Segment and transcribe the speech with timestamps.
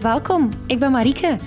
[0.00, 1.38] Welkom, ik ben Marieke.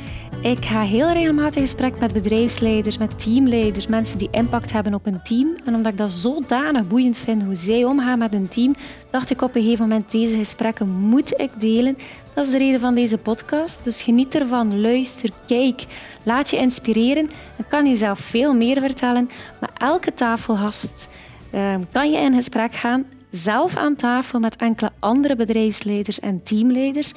[0.41, 5.05] Ik ga heel regelmatig in gesprek met bedrijfsleiders, met teamleiders, mensen die impact hebben op
[5.05, 5.55] hun team.
[5.65, 8.75] En omdat ik dat zodanig boeiend vind hoe zij omgaan met hun team,
[9.11, 11.97] dacht ik op een gegeven moment deze gesprekken moet ik delen.
[12.33, 13.79] Dat is de reden van deze podcast.
[13.83, 15.85] Dus geniet ervan, luister, kijk,
[16.23, 17.29] laat je inspireren.
[17.55, 19.29] Dan kan je zelf veel meer vertellen.
[19.59, 21.09] Maar elke tafelgast
[21.53, 27.13] uh, kan je in gesprek gaan, zelf aan tafel met enkele andere bedrijfsleiders en teamleiders.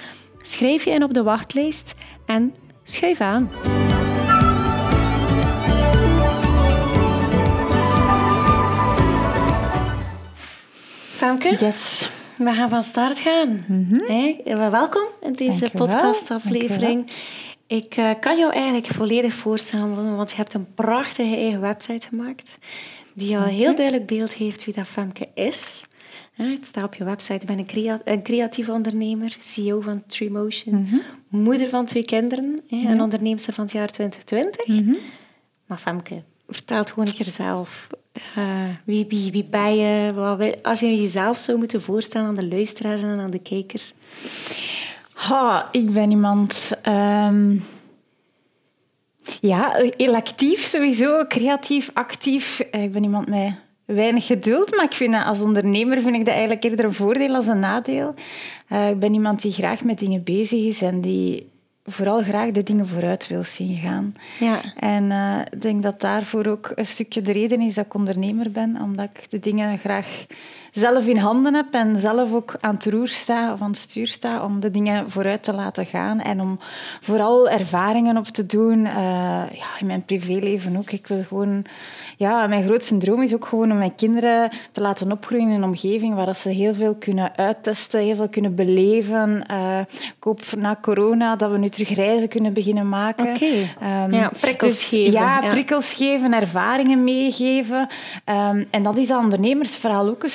[0.46, 1.95] Schrijf je in op de wachtlijst
[2.27, 3.50] en schuif aan.
[11.02, 11.56] Famke?
[11.59, 12.09] Yes.
[12.36, 13.64] We gaan van start gaan.
[13.69, 14.05] Mhm.
[14.05, 17.10] Hey, welkom in deze podcastaflevering.
[17.66, 22.58] Ik uh, kan jou eigenlijk volledig voorstellen, want je hebt een prachtige eigen website gemaakt,
[23.14, 25.84] die al heel duidelijk beeld heeft wie dat Femke is.
[26.37, 27.34] Het staat op je website.
[27.34, 33.01] Ik ben een, een creatieve ondernemer, CEO van Treemotion, mm moeder van twee kinderen en
[33.01, 34.67] onderneemster van het jaar 2020.
[34.67, 34.97] Mm
[35.67, 37.87] Maar Femke, vertel gewoon een keer zelf.
[38.39, 40.12] Uh, wie, wie, wie ben je?
[40.14, 43.95] Wat, als je jezelf zou moeten voorstellen aan de luisteraars en aan de kijkers.
[45.12, 46.73] Ha, ik ben iemand...
[46.89, 47.64] Um...
[49.41, 52.59] Ja, heel actief sowieso, creatief, actief.
[52.59, 53.55] Ik ben iemand met
[53.87, 57.34] weinig geduld, maar ik vind dat als ondernemer vind ik dat eigenlijk eerder een voordeel
[57.34, 58.15] als een nadeel.
[58.69, 61.48] Uh, ik ben iemand die graag met dingen bezig is en die
[61.84, 64.14] vooral graag de dingen vooruit wil zien gaan.
[64.41, 64.61] Ja.
[64.77, 68.51] En uh, ik denk dat daarvoor ook een stukje de reden is dat ik ondernemer
[68.51, 70.27] ben, omdat ik de dingen graag
[70.78, 74.06] zelf in handen heb en zelf ook aan het roer sta of aan het stuur
[74.06, 76.58] sta om de dingen vooruit te laten gaan en om
[77.00, 78.78] vooral ervaringen op te doen.
[78.78, 78.92] Uh,
[79.52, 80.91] ja, in mijn privéleven ook.
[80.91, 81.64] Ik wil gewoon
[82.16, 85.64] ja, mijn grootste droom is ook gewoon om mijn kinderen te laten opgroeien in een
[85.64, 89.44] omgeving waar ze heel veel kunnen uittesten, heel veel kunnen beleven.
[89.50, 93.28] Uh, ik hoop na corona dat we nu terug reizen kunnen beginnen maken.
[93.28, 95.12] Oké, ehm, ja, prikkels dus, geven.
[95.12, 97.89] Ja, prikkels geven, ervaringen meegeven.
[98.24, 100.30] Um, en dat is aan ondernemersverhaal ook een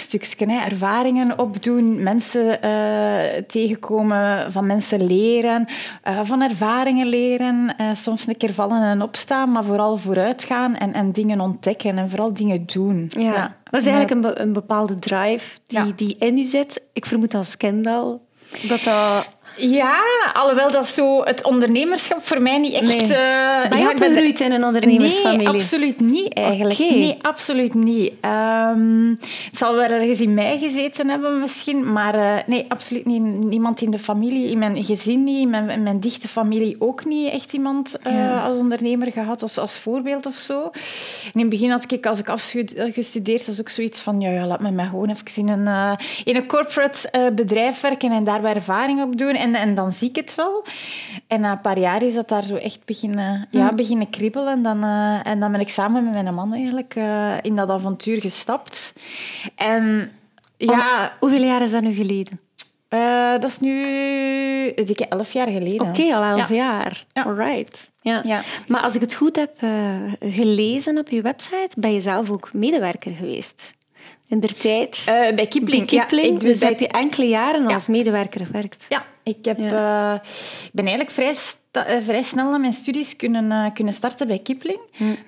[0.49, 0.65] Hè.
[0.65, 5.67] Ervaringen opdoen, mensen uh, tegenkomen, van mensen leren,
[6.07, 7.75] uh, van ervaringen leren.
[7.93, 12.09] soms een keer vallen en opstaan, maar vooral vooruit gaan en, en dingen ontdekken en
[12.09, 13.11] vooral dingen doen.
[13.17, 13.21] Ja.
[13.21, 13.55] ja.
[13.63, 16.83] Dat is eigenlijk een, een bepaalde drive die, die in u zit.
[16.93, 18.19] Ik vermoed als Kendall
[18.67, 19.27] dat dat
[19.69, 20.01] ja,
[20.33, 22.83] alhoewel dat zo het ondernemerschap voor mij niet echt...
[22.83, 23.01] Nee.
[23.01, 25.47] Uh, ben je ja, in een ondernemersfamilie?
[25.47, 26.79] Nee, absoluut niet eigenlijk.
[26.79, 28.13] Nee, absoluut niet.
[28.25, 33.21] Um, het zal wel ergens in mij gezeten hebben misschien, maar uh, nee, absoluut niet.
[33.21, 37.05] Niemand in de familie, in mijn gezin niet, in mijn, in mijn dichte familie ook
[37.05, 38.43] niet echt iemand uh, ja.
[38.43, 40.61] als ondernemer gehad, als, als voorbeeld of zo.
[40.63, 44.45] En in het begin had ik, als ik afgestudeerd was, ook zoiets van, ja, ja
[44.45, 49.01] laat me maar gewoon even in een, in een corporate bedrijf werken en daar ervaring
[49.03, 49.35] op doen.
[49.35, 50.65] En, en dan zie ik het wel.
[51.27, 53.75] En na een paar jaar is dat daar zo echt beginnen, ja, mm.
[53.75, 54.53] beginnen kribbelen.
[54.53, 57.69] En dan, uh, en dan ben ik samen met mijn man eigenlijk uh, in dat
[57.69, 58.93] avontuur gestapt.
[59.55, 60.11] En
[60.57, 61.13] ja...
[61.19, 62.39] hoeveel jaar is dat nu geleden?
[62.89, 63.73] Uh, dat is nu
[64.73, 65.87] dikke elf jaar geleden.
[65.87, 66.55] Oké, okay, al elf ja.
[66.55, 67.05] jaar.
[67.13, 67.23] Ja.
[67.23, 67.91] Alright.
[68.01, 68.21] Ja.
[68.23, 68.41] ja.
[68.67, 69.51] Maar als ik het goed heb
[70.19, 73.73] gelezen op je website, ben je zelf ook medewerker geweest
[74.31, 75.05] in der tijd.
[75.09, 75.89] Uh, bij Kipling.
[75.89, 76.27] Bij Kipling.
[76.27, 78.85] Ja, ik, dus heb je enkele jaren als medewerker gewerkt.
[78.89, 80.13] Ja, ik heb, uh,
[80.71, 81.35] ben eigenlijk vrij
[81.71, 84.79] eh, vrij snel na mijn studies kunnen, kunnen starten bij Kipling.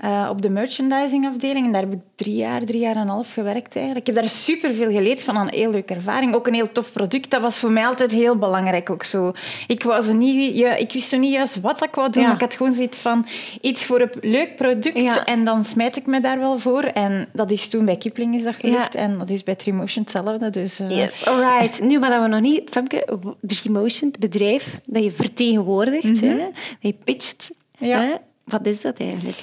[0.04, 1.66] Uh, op de merchandisingafdeling.
[1.66, 4.08] En daar heb ik drie jaar, drie jaar en een half gewerkt eigenlijk.
[4.08, 5.36] Ik heb daar superveel geleerd van.
[5.36, 6.36] Een heel leuke ervaring.
[6.36, 7.30] Ook een heel tof product.
[7.30, 9.34] Dat was voor mij altijd heel belangrijk ook zo.
[9.68, 12.32] Ik, zo niet, ja, ik wist zo niet juist wat ik wou doen.
[12.32, 13.26] Ik had gewoon zoiets van
[13.62, 15.24] iets voor een leuk product.
[15.24, 16.84] En dan smijt ik me daar wel voor.
[16.84, 18.96] En dat is toen bij Kipling is dat gelukt.
[18.96, 20.50] En dat is bij Treemotion hetzelfde.
[20.50, 21.82] Dus, yes, alright.
[21.82, 22.70] Nu, maar dat we nog niet...
[22.70, 26.04] Femke, Treemotion, het bedrijf dat je vertegenwoordigt...
[26.04, 27.52] Mm -hmm je pitcht.
[27.76, 28.22] Ja.
[28.44, 29.38] Wat is dat eigenlijk?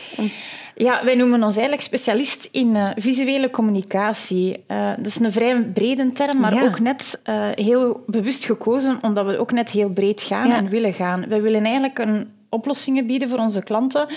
[0.75, 4.65] Ja, wij noemen ons eigenlijk specialist in uh, visuele communicatie.
[4.69, 9.27] Uh, dat is een vrij brede term, maar ook net uh, heel bewust gekozen, omdat
[9.27, 11.29] we ook net heel breed gaan en willen gaan.
[11.29, 14.09] Wij willen eigenlijk een oplossingen bieden voor onze klanten.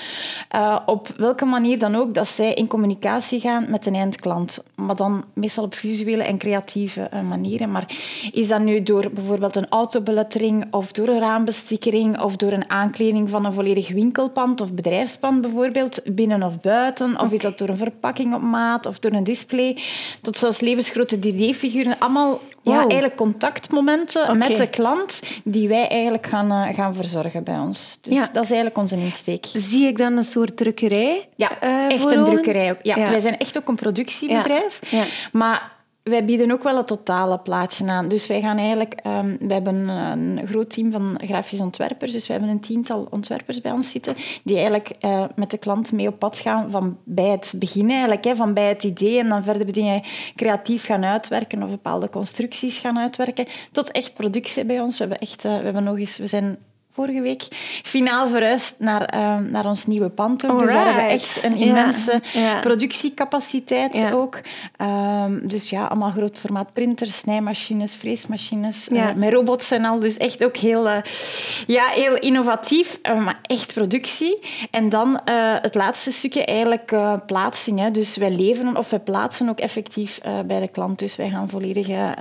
[0.55, 4.63] Uh, op welke manier dan ook dat zij in communicatie gaan met een eindklant.
[4.75, 7.71] Maar dan meestal op visuele en creatieve uh, manieren.
[7.71, 7.87] Maar
[8.31, 13.29] is dat nu door bijvoorbeeld een autobelettering of door een raambestikkering of door een aankleding
[13.29, 17.19] van een volledig winkelpand of bedrijfspand bijvoorbeeld, binnen of buiten?
[17.19, 19.77] Of is dat door een verpakking op maat of door een display?
[20.21, 21.99] Tot zelfs levensgrote 3D-figuren.
[21.99, 27.59] Allemaal ja, eigenlijk contactmomenten met de klant die wij eigenlijk gaan, uh, gaan verzorgen bij
[27.59, 27.97] ons.
[28.01, 29.45] Dus dat is eigenlijk onze insteek.
[29.53, 31.27] Zie ik dan een soort drukkerij?
[31.35, 32.79] Ja, uh, echt een drukkerij ook.
[32.81, 34.79] Ja, Wij zijn echt ook een productiebedrijf.
[34.89, 35.03] Ja.
[35.31, 35.71] Maar
[36.03, 38.07] wij bieden ook wel het totale plaatje aan.
[38.07, 38.99] Dus wij gaan eigenlijk...
[39.07, 42.11] Um, we hebben een groot team van grafisch ontwerpers.
[42.11, 45.91] Dus we hebben een tiental ontwerpers bij ons zitten die eigenlijk uh, met de klant
[45.91, 48.23] mee op pad gaan van bij het begin eigenlijk.
[48.23, 50.01] Hè, van bij het idee en dan verder dingen
[50.35, 53.47] creatief gaan uitwerken of bepaalde constructies gaan uitwerken.
[53.71, 54.97] Tot echt productie bij ons.
[54.97, 55.45] We hebben echt...
[55.45, 56.17] Uh, we hebben nog eens...
[56.17, 56.57] We zijn
[56.93, 57.47] vorige week
[57.83, 60.41] finaal verhuisd naar, uh, naar ons nieuwe pand.
[60.41, 62.59] Dus daar hebben we echt een immense ja.
[62.59, 64.11] productiecapaciteit ja.
[64.11, 64.39] ook.
[64.81, 69.99] Um, dus ja, allemaal groot formaat printers, snijmachines, freesmachines, uh, met robots en al.
[69.99, 70.97] Dus echt ook heel, uh,
[71.67, 74.39] ja, heel innovatief, maar echt productie.
[74.71, 75.19] En dan
[75.61, 77.79] het laatste stukje eigenlijk plaatsing.
[77.79, 77.91] Hè.
[77.91, 80.99] Dus wij leveren of wij plaatsen ook effectief bij de klant.
[80.99, 82.13] Dus wij gaan volledige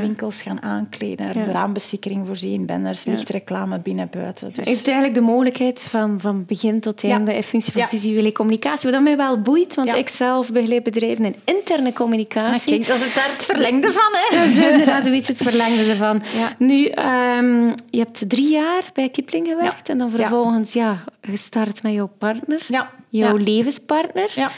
[0.00, 4.52] winkels gaan aankleden, raambestikkering voorzien, banners, lichtreclame binnen buiten.
[4.52, 4.64] Dus...
[4.64, 7.36] heeft eigenlijk de mogelijkheid van, van begin tot einde ja.
[7.36, 8.90] in functie van visuele communicatie.
[8.90, 12.76] Wat mij wel boeit, want ik zelf begeleid bedrijven in interne communicatie.
[12.76, 14.12] kijk, dat is daar het verlengde van.
[14.12, 14.36] Hè?
[14.36, 16.22] Dat is inderdaad een beetje het verlengde ervan.
[16.58, 21.04] Nu, um, je hebt drie jaar bij Kipling gewerkt en dan vervolgens ja.
[21.22, 22.60] gestart met jouw partner,
[23.08, 24.30] jouw levenspartner.
[24.34, 24.50] Ja.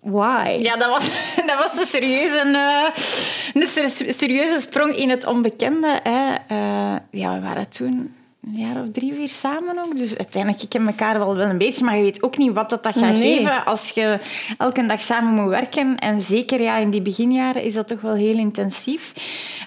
[0.00, 0.56] Why?
[0.60, 1.10] Ja, dat was,
[1.48, 6.00] dat was een, serieuze, een, een serieuze sprong in het onbekende.
[6.02, 6.30] Hè.
[6.50, 8.14] Uh, ja, we waren toen
[8.52, 9.96] een jaar of drie, vier samen ook.
[9.96, 12.70] Dus uiteindelijk, ik ken elkaar wel, wel een beetje, maar je weet ook niet wat
[12.70, 14.18] dat, dat gaat geven als je
[14.56, 15.96] elke dag samen moet werken.
[15.96, 19.12] En zeker ja, in die beginjaren is dat toch wel heel intensief.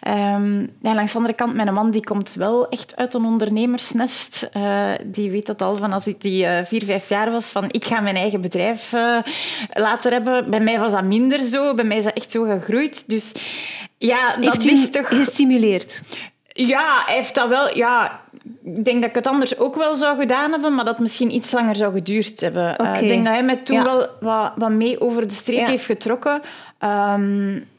[0.07, 4.49] Um, ja, langs de andere kant, mijn man die komt wel echt uit een ondernemersnest.
[4.57, 7.65] Uh, die weet dat al van als ik die uh, vier, vijf jaar was, van
[7.67, 9.17] ik ga mijn eigen bedrijf uh,
[9.73, 10.49] laten hebben.
[10.49, 11.73] Bij mij was dat minder zo.
[11.75, 13.09] Bij mij is dat echt zo gegroeid.
[13.09, 13.31] Dus
[13.97, 15.07] ja, dat is toch...
[15.07, 16.01] gestimuleerd?
[16.47, 17.77] Ja, hij heeft dat wel...
[17.77, 18.21] Ja,
[18.63, 21.33] ik denk dat ik het anders ook wel zou gedaan hebben, maar dat het misschien
[21.33, 22.73] iets langer zou geduurd hebben.
[22.73, 22.95] Okay.
[22.95, 25.67] Uh, ik denk dat hij mij toen wel wat, wat mee over de streep ja.
[25.67, 26.41] heeft getrokken.
[26.79, 27.69] Um,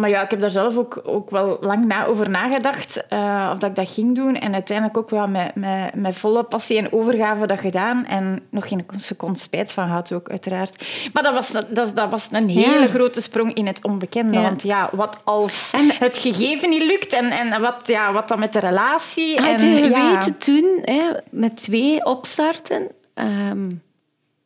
[0.00, 3.58] maar ja, ik heb daar zelf ook, ook wel lang na over nagedacht uh, of
[3.58, 4.36] dat ik dat ging doen.
[4.36, 8.06] En uiteindelijk ook wel met, met, met volle passie en overgave dat gedaan.
[8.06, 10.84] En nog geen seconde spijt van gehad ook, uiteraard.
[11.12, 12.86] Maar dat was, dat, dat was een hele ja.
[12.86, 14.36] grote sprong in het onbekende.
[14.36, 14.42] Ja.
[14.42, 18.38] Want ja, wat als en, het gegeven niet lukt en, en wat, ja, wat dan
[18.38, 19.40] met de relatie...
[19.40, 22.88] Had en, je geweten toen, hè, met twee opstarten...
[23.14, 23.82] Um,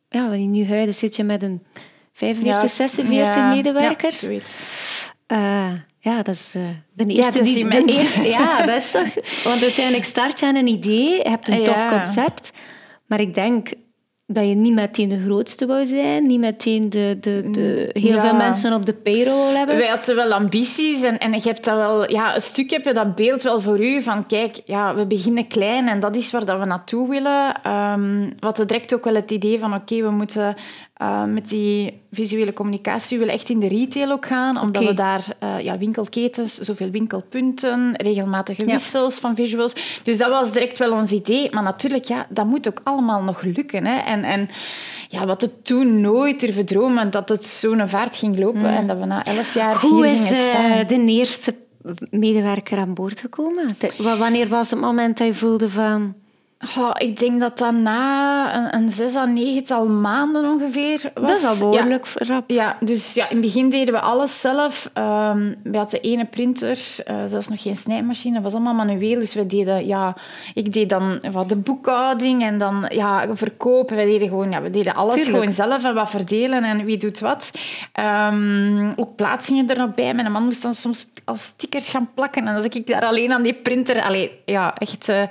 [0.09, 1.65] ja, nu huilen zit je met een
[2.13, 4.21] 45, 46 medewerkers.
[4.21, 4.39] Ja,
[5.27, 6.63] uh, ja, dat is uh,
[6.93, 7.43] de eerste.
[7.43, 9.43] Ja, die, de eerste, ja, dat is toch...
[9.43, 11.89] Want uiteindelijk start je aan een idee, je hebt een tof ja.
[11.89, 12.51] concept,
[13.05, 13.69] maar ik denk
[14.27, 18.21] dat je niet meteen de grootste wou zijn, niet meteen de, de, de heel ja.
[18.21, 19.77] veel mensen op de payroll hebben.
[19.77, 22.11] Wij hadden wel ambities en, en je hebt dat wel...
[22.11, 25.47] Ja, een stuk heb je dat beeld wel voor u van, kijk, ja, we beginnen
[25.47, 27.71] klein en dat is waar dat we naartoe willen.
[27.71, 30.55] Um, wat direct ook wel het idee van, oké, okay, we moeten
[31.01, 34.93] uh, met die visuele communicatie willen echt in de retail ook gaan, omdat okay.
[34.93, 39.21] we daar uh, ja, winkelketens, zoveel winkelpunten, regelmatige wissels ja.
[39.21, 39.75] van visuals.
[40.03, 41.49] Dus dat was direct wel ons idee.
[41.51, 43.85] Maar natuurlijk, ja, dat moet ook allemaal nog lukken.
[43.85, 43.97] Hè.
[43.97, 44.49] En, en
[45.07, 48.65] ja, wat het toen nooit durven dromen, dat het zo'n vaart ging lopen mm.
[48.65, 50.71] en dat we na elf jaar Hoe hier is, gingen staan.
[50.71, 51.55] Uh, de eerste
[52.09, 53.67] medewerker aan boord gekomen?
[53.79, 56.15] De, wanneer was het moment dat je voelde van...
[56.77, 61.27] Oh, ik denk dat dat na een, een zes à negental maanden ongeveer was.
[61.27, 62.25] Dat is al behoorlijk ja.
[62.25, 62.49] rap.
[62.49, 64.89] Ja, dus ja, in het begin deden we alles zelf.
[64.93, 68.33] Um, we hadden ene printer, uh, zelfs nog geen snijmachine.
[68.33, 69.19] Dat was allemaal manueel.
[69.19, 70.15] Dus we deden, ja,
[70.53, 73.97] ik deed dan wat de boekhouding en dan ja, verkopen.
[73.97, 75.35] We deden gewoon, ja, we deden alles Tuurlijk.
[75.35, 77.51] gewoon zelf en wat verdelen en wie doet wat.
[78.29, 80.13] Um, ook plaatsingen er nog bij.
[80.13, 82.47] Mijn man moest dan soms als stickers gaan plakken.
[82.47, 84.01] En dan zat ik daar alleen aan die printer.
[84.01, 85.23] Allee, ja, echt uh,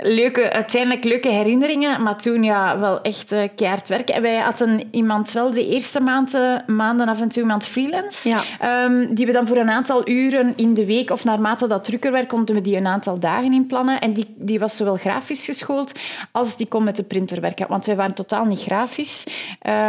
[0.00, 2.02] leuke, uiteindelijk leuke herinneringen.
[2.02, 4.14] Maar toen ja, wel echt uh, keihard werken.
[4.14, 8.28] En wij hadden iemand wel de eerste maanden, maanden af en toe iemand freelance.
[8.28, 8.84] Ja.
[8.84, 12.12] Um, die we dan voor een aantal uren in de week, of naarmate dat drukker
[12.12, 14.00] werd, konden we die een aantal dagen inplannen.
[14.00, 15.92] En die, die was zowel grafisch geschoold
[16.32, 17.66] als die kon met de printer werken.
[17.68, 19.26] Want wij waren totaal niet grafisch.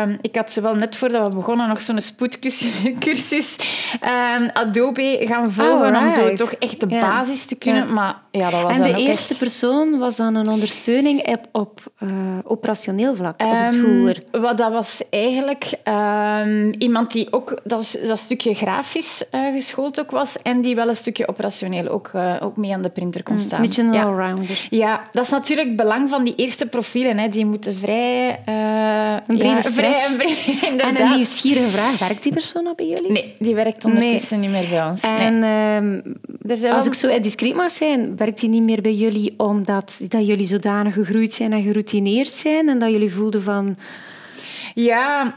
[0.04, 3.58] Um, ik had zowel net voordat we begonnen nog zo'n spoedcursus
[4.38, 7.88] um, Adobe gaan volgen om zo toch echt de basis te kunnen.
[7.88, 7.94] Ja.
[7.94, 9.38] Maar ja, dat was en de eerste echt...
[9.38, 14.58] persoon was dan een ondersteuning op, op uh, operationeel vlak, als um, het goed Wat
[14.58, 15.74] dat was eigenlijk
[16.44, 20.90] um, iemand die ook dat, dat stukje grafisch uh, geschoold ook was en die wel
[20.90, 23.60] een stukje operationeel ook, uh, ook mee aan de printer kon staan.
[23.60, 24.68] Een beetje een allrounder.
[24.70, 27.18] Ja, dat is natuurlijk het belang van die eerste profielen.
[27.18, 27.30] Hè.
[27.30, 28.40] Die moeten vrij...
[29.28, 32.00] een brede ja, vrij, en, brede, en een nieuwsgierige vraag.
[32.00, 33.12] Werkt die persoon al bij jullie?
[33.12, 34.50] Nee, die werkt ondertussen nee.
[34.50, 35.02] niet meer bij ons.
[35.02, 35.76] En nee.
[35.76, 40.28] um, als ik zo discreet mag zijn, werkt die niet meer bij jullie omdat dat
[40.28, 43.78] jullie zodanig gegroeid zijn en geroutineerd zijn en dat jullie voelden van...
[44.74, 45.36] Ja,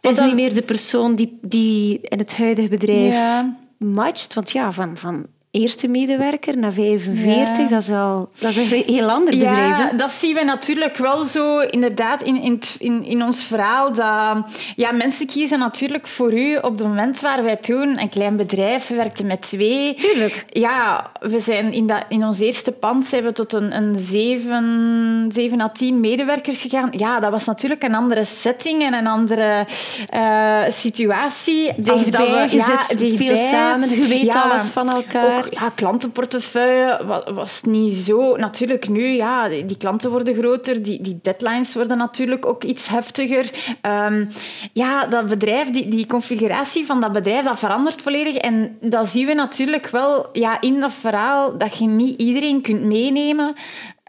[0.00, 3.56] Het is dan- niet meer de persoon die, die in het huidige bedrijf Ja.
[3.78, 4.34] matcht.
[4.34, 7.68] Want ja, van, van eerste medewerker naar 45, Ja.
[7.68, 9.78] dat, is al, dat is een heel ander bedrijf.
[9.78, 9.96] Ja, hè?
[9.96, 13.92] dat zien we natuurlijk wel zo inderdaad in, in, in, in ons verhaal.
[13.92, 18.36] Dat, ja, mensen kiezen natuurlijk voor u op het moment waar wij toen een klein
[18.36, 19.94] bedrijf, we werkten met twee.
[19.94, 20.44] Tuurlijk.
[20.48, 25.30] Ja, we zijn in, dat, in ons eerste pand zijn we tot een, een zeven,
[25.32, 26.88] zeven à tien medewerkers gegaan.
[26.96, 29.66] Ja, dat was natuurlijk een andere setting en een andere
[30.08, 31.68] eh, situatie.
[31.68, 33.36] Als dat Dichtbij, we- je zit veel dichtbij.
[33.36, 35.41] samen, je weet Ja, alles van elkaar.
[35.50, 38.36] Ja, klantenportefeuille wa- was niet zo.
[38.36, 42.88] Natuurlijk nu, ja, die die klanten worden groter, die, die deadlines worden natuurlijk ook iets
[42.88, 43.50] heftiger.
[43.80, 44.24] Ehm,
[44.72, 48.34] ja, dat bedrijf, die, die configuratie van dat bedrijf, dat verandert volledig.
[48.36, 52.82] En dat zien we natuurlijk wel ja, in dat verhaal, dat je niet iedereen kunt
[52.82, 53.54] meenemen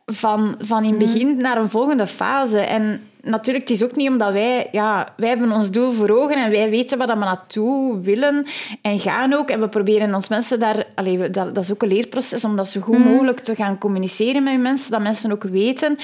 [0.05, 2.59] van, van in het begin naar een volgende fase.
[2.59, 4.67] En natuurlijk, het is ook niet omdat wij...
[4.71, 8.45] Ja, wij hebben ons doel voor ogen en wij weten waar we naartoe willen
[8.81, 9.49] en gaan ook.
[9.49, 10.85] En we proberen ons mensen daar...
[10.95, 13.77] Allee, we- dat, dat is ook een leerproces om dat zo goed mogelijk te gaan
[13.77, 15.97] communiceren met mensen, dat mensen ook weten.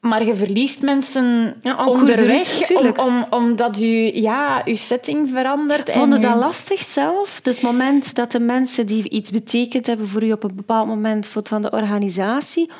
[0.00, 5.90] Maar je verliest mensen Ja, onderweg, om, omdat je, ja, je setting verandert.
[5.90, 7.40] Vond je en dat lastig zelf?
[7.42, 11.26] Het moment dat de mensen die iets betekend hebben voor u op een bepaald moment
[11.26, 12.70] voor- van de organisatie,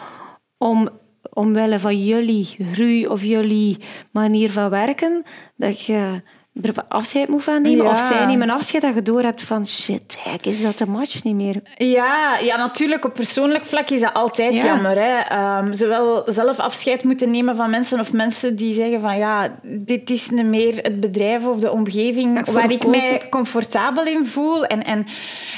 [0.62, 0.88] om
[1.32, 3.78] omwille van jullie groei of jullie
[4.10, 5.22] manier van werken,
[5.56, 6.22] dat je
[6.62, 7.84] er afscheid moet van nemen?
[7.84, 7.90] Ja.
[7.90, 11.34] Of zij nemen afscheid dat je door hebt van shit, is dat de match niet
[11.34, 11.62] meer?
[11.76, 13.04] Ja, ja, natuurlijk.
[13.04, 14.64] Op persoonlijk vlak is dat altijd Ja.
[14.64, 14.96] jammer.
[14.96, 15.18] Hè.
[15.18, 20.10] Ehm, zowel zelf afscheid moeten nemen van mensen of mensen die zeggen van ja, dit
[20.10, 24.64] is niet meer het bedrijf of de omgeving ik waar ik mij comfortabel in voel.
[24.64, 25.06] En, en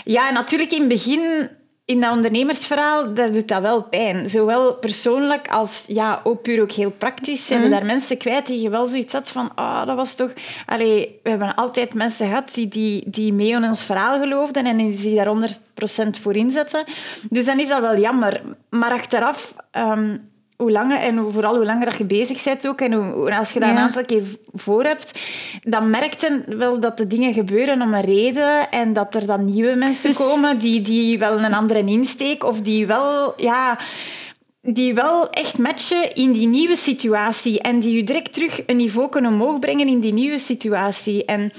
[0.04, 1.48] ja, natuurlijk in het begin...
[1.92, 4.30] In dat ondernemersverhaal, daar doet dat wel pijn.
[4.30, 7.46] Zowel persoonlijk als ja, ook puur ook heel praktisch.
[7.46, 7.70] Zijn Mhm.
[7.70, 9.50] daar mensen kwijt die je wel zoiets had van...
[9.54, 10.32] Ah, dat was toch...
[10.66, 14.76] Allee, we hebben altijd mensen gehad die, die, die mee in ons verhaal geloofden en
[14.76, 15.26] die zich daar
[16.06, 16.84] 100% voor inzetten.
[17.30, 18.42] Dus dan is dat wel jammer.
[18.68, 19.56] Maar achteraf...
[19.70, 20.16] ehm,
[20.62, 23.60] hoe langer, en vooral hoe langer dat je bezig bent ook, en hoe, als je
[23.60, 25.18] dat een aantal keer voor hebt,
[25.62, 29.44] dan merk je wel dat de dingen gebeuren om een reden en dat er dan
[29.44, 33.32] nieuwe mensen Dus- komen die, die wel een andere insteek of die wel...
[33.36, 33.78] Ja,
[34.64, 39.08] die wel echt matchen in die nieuwe situatie en die je direct terug een niveau
[39.08, 41.24] kunnen omhoog brengen in die nieuwe situatie.
[41.24, 41.52] En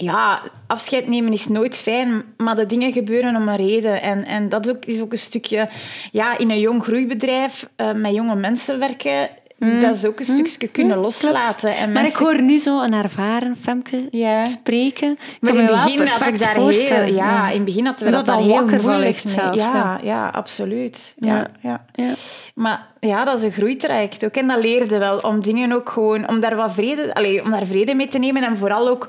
[0.00, 4.02] ja, afscheid nemen is nooit fijn, maar de dingen gebeuren om een reden.
[4.02, 5.68] En, en dat ook, is ook een stukje...
[6.12, 9.28] Ja, in een jong groeibedrijf eh, met jonge mensen werken,
[9.60, 11.76] dat is ook een stukje kunnen loslaten.
[11.76, 11.94] En Mm.
[11.94, 14.08] Maar ik hoor nu zo een ervaren Femke
[14.44, 15.12] spreken.
[15.12, 17.14] Ik Maar in het begin had ik daar heel...
[17.14, 19.72] Ja, in het begin hadden we dat, dat al heel wakker van ligt zelf, Ja,
[19.74, 20.00] ja.
[20.02, 21.14] ja, absoluut.
[21.16, 21.84] Ja, Ja.
[21.94, 22.12] ja.
[22.54, 24.34] Maar ja, dat is een groeitraject ook.
[24.34, 26.28] En dat leerde wel om dingen ook gewoon...
[26.28, 28.42] Om daar wat vrede, allee, om daar vrede mee te nemen.
[28.42, 29.08] En vooral ook...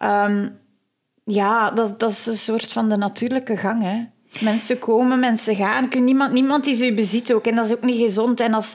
[0.00, 0.48] ehm,
[1.24, 4.04] ja, dat, dat is een soort van de natuurlijke gang, hè.
[4.40, 5.88] Mensen komen, mensen gaan.
[5.98, 7.46] Niemand, niemand is je bezit ook.
[7.46, 8.40] En dat is ook niet gezond.
[8.40, 8.74] En als,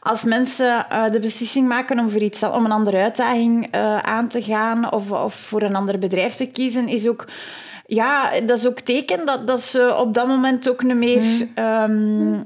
[0.00, 4.28] als mensen eh, de beslissing maken om, voor iets, om een andere uitdaging eh, aan
[4.28, 7.24] te gaan of, of voor een ander bedrijf te kiezen, is ook...
[7.86, 11.48] Ja, dat is ook teken dat, dat ze op dat moment ook niet meer...
[11.54, 12.40] ehm,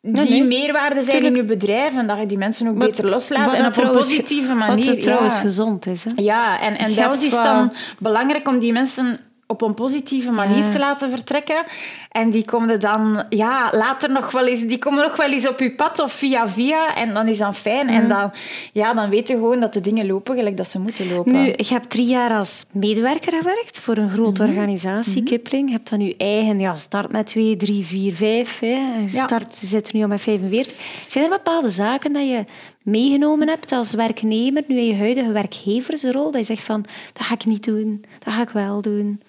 [0.00, 0.44] die nee.
[0.44, 3.76] meerwaarde zijn in je bedrijf en dat je die mensen ook beter loslaat en op
[3.76, 4.86] een positieve manier.
[4.86, 5.40] Wat trouwens ja.
[5.40, 6.04] gezond is.
[6.04, 6.10] Hè?
[6.16, 10.70] Ja, en, en ons is dan belangrijk om die mensen op een positieve manier Ja.
[10.70, 11.64] te laten vertrekken.
[12.10, 15.58] En die komen dan ja, later nog wel eens, die komen nog wel eens op
[15.60, 16.94] je pad of via via.
[16.96, 17.86] En dan is dat fijn.
[17.86, 17.94] Mhm.
[17.94, 18.30] En dan,
[18.72, 21.32] ja, dan weet je gewoon dat de dingen lopen gelijk dat ze moeten lopen.
[21.32, 24.50] Nu, je hebt drie jaar als medewerker gewerkt voor een grote Mhm.
[24.50, 25.66] organisatie, Kipling.
[25.68, 28.58] Je hebt dan je eigen, ja, start met twee, drie, vier, vijf.
[28.58, 28.66] Hè.
[28.66, 29.24] Je Ja.
[29.24, 30.76] Start, je zit nu al met 45.
[31.06, 32.44] Zijn er bepaalde zaken dat je
[32.82, 37.34] meegenomen hebt als werknemer, nu in je huidige werkgeversrol, dat je zegt van, dat ga
[37.34, 39.20] ik niet doen, dat ga ik wel doen?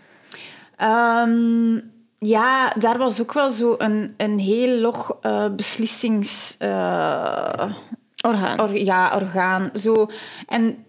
[0.80, 1.80] Ehm,
[2.18, 6.56] ja, daar was ook wel zo een, een heel log eh, beslissings...
[6.58, 7.72] eh,
[8.28, 8.60] Orgaan.
[8.60, 9.70] or- ja, orgaan.
[9.74, 10.10] Zo.
[10.48, 10.86] En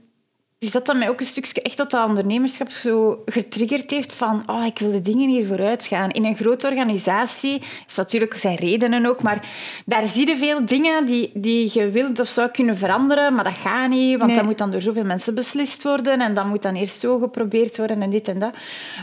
[0.60, 4.42] is dat dan mij ook een stukje echt dat dat ondernemerschap zo getriggerd heeft van
[4.46, 6.10] oh, ik wil de dingen hier vooruit gaan.
[6.10, 9.48] In een grote organisatie, heeft natuurlijk zijn redenen ook, maar
[9.86, 13.52] daar zie je veel dingen die, die je wilt of zou kunnen veranderen, maar dat
[13.52, 14.34] gaat niet, want Nee.
[14.36, 17.76] dat moet dan door zoveel mensen beslist worden en dat moet dan eerst zo geprobeerd
[17.76, 18.52] worden en dit en dat.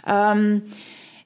[0.05, 0.59] Ehm,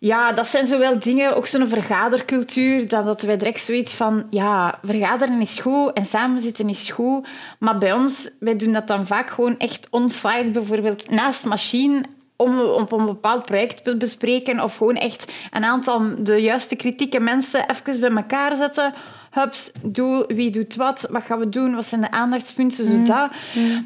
[0.03, 5.41] ja, dat zijn zowel dingen, ook zo'n vergadercultuur, dat, wij direct zoiets van, ja, vergaderen
[5.41, 7.27] is goed en samenzitten is goed,
[7.59, 12.03] maar bij ons, wij doen dat dan vaak gewoon echt on-site, bijvoorbeeld naast machine,
[12.35, 17.19] om op een bepaald project te bespreken of gewoon echt een aantal de juiste kritieke
[17.19, 18.93] mensen even bij elkaar zetten,
[19.31, 23.31] hups, doel, wie doet wat, wat gaan we doen, wat zijn de aandachtspunten, zo dat.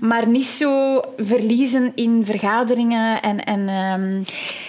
[0.02, 4.20] Maar niet zo verliezen in vergaderingen en, en, um,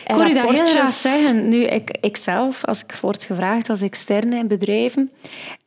[0.07, 1.49] ik hoor je dat heel graag zeggen.
[1.49, 5.11] Nu, ik, ik zelf, als ik word gevraagd als externe in bedrijven,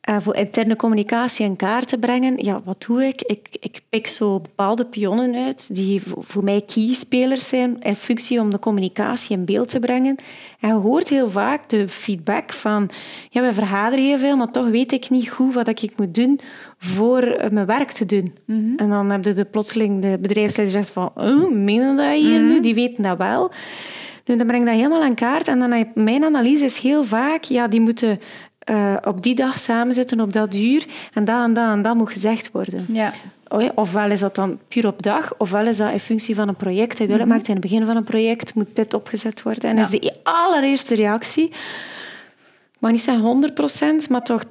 [0.10, 3.22] uh, voor interne communicatie in kaart te brengen, ja, wat doe ik?
[3.22, 8.50] Ik, ik pik zo bepaalde pionnen uit die voor mij keyspelers zijn in functie om
[8.50, 10.16] de communicatie in beeld te brengen.
[10.60, 12.90] En je hoort heel vaak de feedback van,
[13.30, 16.40] ja, we vergaderen heel veel, maar toch weet ik niet goed wat ik moet doen
[16.78, 18.34] voor eh, mijn werk te doen.
[18.46, 18.76] Mhm.
[18.76, 22.54] En dan heb je de, plotseling de bedrijfsleider zegt van, oh, menen dat hier nu?
[22.54, 22.62] Mhm.
[22.62, 23.52] Die weten dat wel.
[24.26, 25.48] Nu, dan breng ik dat helemaal aan kaart.
[25.48, 28.20] En dan mijn analyse is heel vaak, ja, die moeten
[28.70, 30.86] uh, op die dag samenzitten, op dat uur.
[31.14, 32.86] En dat en dat en dat moet gezegd worden.
[32.92, 33.14] Ja.
[33.76, 36.98] Ofwel is dat dan puur op dag, ofwel is dat in functie van een project.
[36.98, 39.70] Dat mm maakt in het begin van een project, moet dit opgezet worden.
[39.70, 41.46] En dat is de allereerste reactie.
[41.46, 43.54] Ik mag niet zeggen
[44.06, 44.50] 100%, maar toch 80%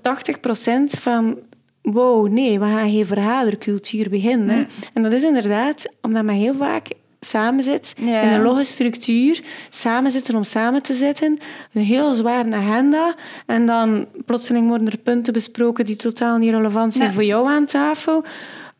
[1.01, 1.39] van
[1.83, 4.69] wow, nee, we gaan geen vergadercultuur beginnen.
[4.95, 6.89] En dat is inderdaad omdat men heel vaak
[7.21, 11.39] samen zit, in een logge structuur, samen zitten om samen te zitten,
[11.73, 13.15] een heel zware agenda,
[13.47, 17.67] en dan plotseling worden er punten besproken die totaal niet relevant zijn voor jou aan
[17.67, 18.25] tafel.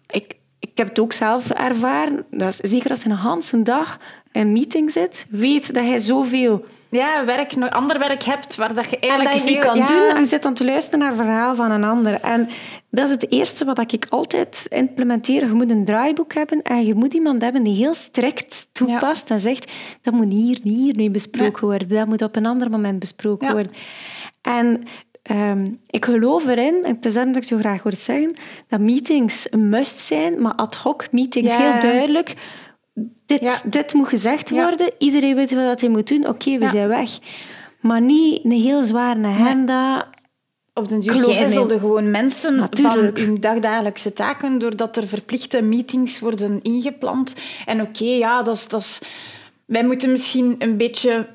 [0.07, 3.99] Ik, ik heb het ook zelf ervaren, dat is, zeker als een hele dag
[4.39, 8.99] in meeting zit, weet dat hij zoveel ja, werk, ander werk hebt waar dat je
[8.99, 10.09] eigenlijk en dat je niet kan doen.
[10.15, 12.21] En je zit dan te luisteren naar het verhaal van een ander.
[12.21, 12.49] En
[12.91, 15.47] dat is het eerste wat ik altijd implementeer.
[15.47, 19.41] Je moet een draaiboek hebben en je moet iemand hebben die heel strikt toepast en
[19.41, 21.89] zegt dat moet hier, hier nu besproken worden.
[21.89, 23.73] Dat moet op een ander moment besproken worden.
[24.43, 24.83] En
[25.23, 28.37] ehm, ik geloof erin, en het is dat ik zo graag hoor zeggen,
[28.69, 32.35] dat meetings een must zijn, maar ad hoc meetings heel duidelijk
[33.27, 34.91] dit, dit moet gezegd worden.
[34.99, 36.29] Iedereen weet wat hij moet doen.
[36.29, 37.19] Oké, we zijn weg.
[37.81, 40.09] Maar niet een heel zware agenda.
[40.75, 43.19] Op den duur gijzelde gewoon mensen Natuurlijk.
[43.19, 47.35] van hun dagdagelijkse taken, doordat er verplichte meetings worden ingepland.
[47.67, 49.01] En oké, ja, dat is, dat is...
[49.65, 51.27] Wij moeten misschien een beetje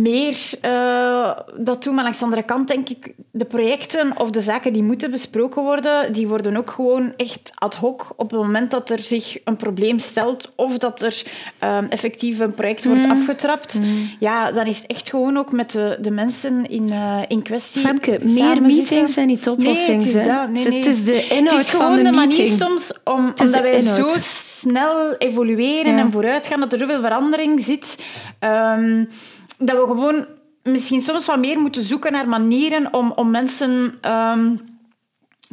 [0.00, 1.94] meer uh, dat doen.
[1.94, 5.62] Maar langs de andere kant denk ik, de projecten of de zaken die moeten besproken
[5.62, 9.56] worden, die worden ook gewoon echt ad hoc op het moment dat er zich een
[9.56, 11.22] probleem stelt of dat er
[11.64, 13.10] um, effectief een project wordt mm.
[13.10, 13.78] afgetrapt.
[13.80, 14.10] Mm.
[14.18, 17.80] Ja, dan is het echt gewoon ook met de, de mensen in, uh, in kwestie.
[17.80, 19.98] Femke, meer meetings zijn niet oplossingen.
[19.98, 20.50] Nee, het is, dat.
[20.50, 20.78] Nee, nee.
[20.78, 24.08] Het is de inhoud het is gewoon de, de manier soms om, omdat wij zo
[24.20, 27.98] snel evolueren en vooruit gaan, dat er zoveel verandering zit.
[28.40, 29.08] Um,
[29.64, 30.26] dat we gewoon
[30.62, 34.58] misschien soms wat meer moeten zoeken naar manieren om, om mensen um,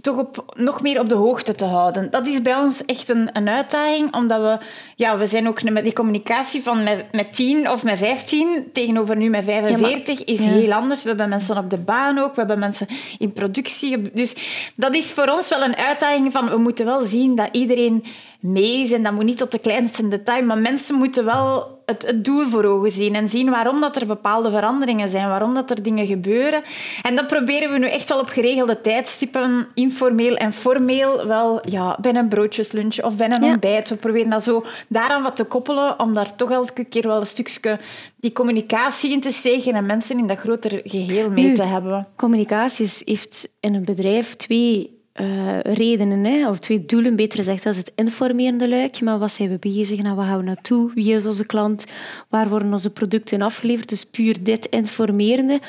[0.02, 2.12] toch op, nog meer op de hoogte te houden.
[2.12, 4.66] Dat is bij ons echt een, een uitdaging, omdat we...
[4.96, 9.16] Ja, we zijn ook met die communicatie van met, met 10 of met 15 tegenover
[9.16, 11.02] nu met 45 is heel anders.
[11.02, 14.02] We hebben mensen op de baan ook, we hebben mensen in productie.
[14.14, 14.36] Dus
[14.76, 16.50] dat is voor ons wel een uitdaging van...
[16.50, 18.06] We moeten wel zien dat iedereen
[18.40, 22.06] mee is en dat moet niet tot de kleinste detail, maar mensen moeten wel het,
[22.06, 25.70] het, doel voor ogen zien en zien waarom dat er bepaalde veranderingen zijn, waarom dat
[25.70, 26.64] er dingen gebeuren.
[27.02, 31.98] En dat proberen we nu echt wel op geregelde tijdstippen, informeel en formeel, wel ja,
[32.02, 33.90] bij een broodjeslunch of bij een ontbijt.
[33.90, 37.26] We proberen dat zo daaraan wat te koppelen, om daar toch elke keer wel een
[37.26, 37.80] stukje
[38.16, 42.08] die communicatie in te steken en mensen in dat grotere geheel mee te hebben.
[42.16, 47.64] Communicatie heeft in een bedrijf twee uh, redenen, hè, of twee doelen, beter gezegd.
[47.64, 50.92] Dat is het informerende luikje, maar wat zijn we bezig, naar wat gaan we naartoe,
[50.94, 51.86] wie is onze klant,
[52.30, 53.90] waar worden onze producten afgeleverd.
[53.90, 55.60] Dus puur dit informerende.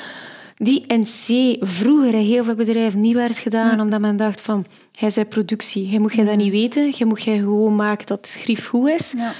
[0.55, 5.09] Die NC vroeger in heel veel bedrijven niet werd gedaan, omdat men dacht van, hij
[5.09, 8.41] zei productie, hij moet je dat niet weten, je moet je gewoon maken dat het
[8.41, 9.13] grief goed is.
[9.17, 9.33] Ja.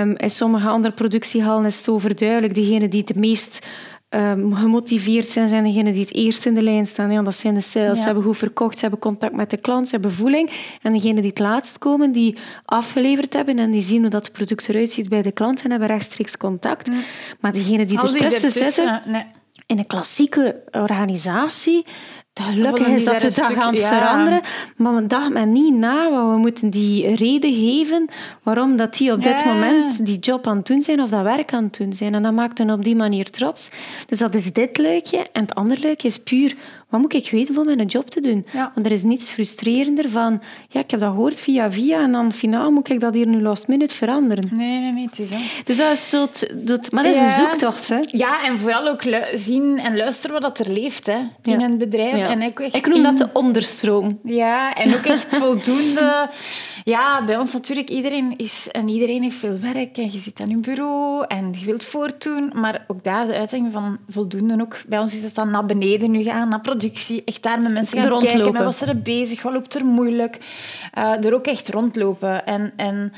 [0.00, 3.66] Um, in sommige andere productiehallen is het overduidelijk, degene die het meest
[4.10, 7.10] um, gemotiveerd zijn, zijn degenen die het eerst in de lijn staan.
[7.10, 7.98] Ja, dat zijn de sales.
[7.98, 10.50] Ze hebben goed verkocht, ze hebben contact met de klant, ze hebben voeling.
[10.82, 14.68] En degenen die het laatst komen, die afgeleverd hebben en die zien hoe dat product
[14.68, 16.90] eruit ziet bij de klant en hebben rechtstreeks contact.
[17.40, 19.24] Maar degenen die ertussen zitten, nee.
[19.66, 21.84] in een klassieke organisatie,
[22.34, 24.40] Gelukkig is dat de dag aan het veranderen,
[24.76, 28.08] maar we dachten men niet na, want we moeten die reden geven
[28.42, 31.52] waarom dat die op dit moment die job aan het doen zijn of dat werk
[31.52, 32.14] aan het doen zijn.
[32.14, 33.70] En dat maakt hen op die manier trots.
[34.06, 35.26] Dus dat is dit leukje.
[35.32, 36.56] En het andere leukje is puur
[36.90, 38.46] wat moet ik weten om mijn job te doen?
[38.52, 42.32] Want er is niets frustrerender van, ja, ik heb dat gehoord via via en dan
[42.32, 44.48] finaal moet ik dat hier nu last minute veranderen.
[44.52, 45.40] Nee, nee, nee, het is dat.
[45.64, 47.98] Dus dat is zo, dat, maar dat is een zoektocht, hè?
[48.04, 49.02] Ja, en vooral ook
[49.34, 52.28] zien en luisteren wat er leeft hè, in een bedrijf.
[52.28, 54.18] En ik, ik noem dat de onderstroom.
[54.24, 56.28] Ja, en ook echt voldoende
[56.84, 60.48] ja, bij ons natuurlijk, iedereen is en iedereen heeft veel werk en je zit aan
[60.48, 64.76] je bureau en je wilt voortdoen, maar ook daar de uitdaging van voldoende ook.
[64.86, 67.98] Bij ons is het dan naar beneden nu gaan, naar productie, echt daar met mensen
[67.98, 68.28] Er gaan kijken.
[68.28, 68.52] rondlopen.
[68.52, 70.38] Met wat ze er bezig, wat loopt er moeilijk.
[70.92, 72.46] Eh, er ook echt rondlopen.
[72.46, 73.12] En, en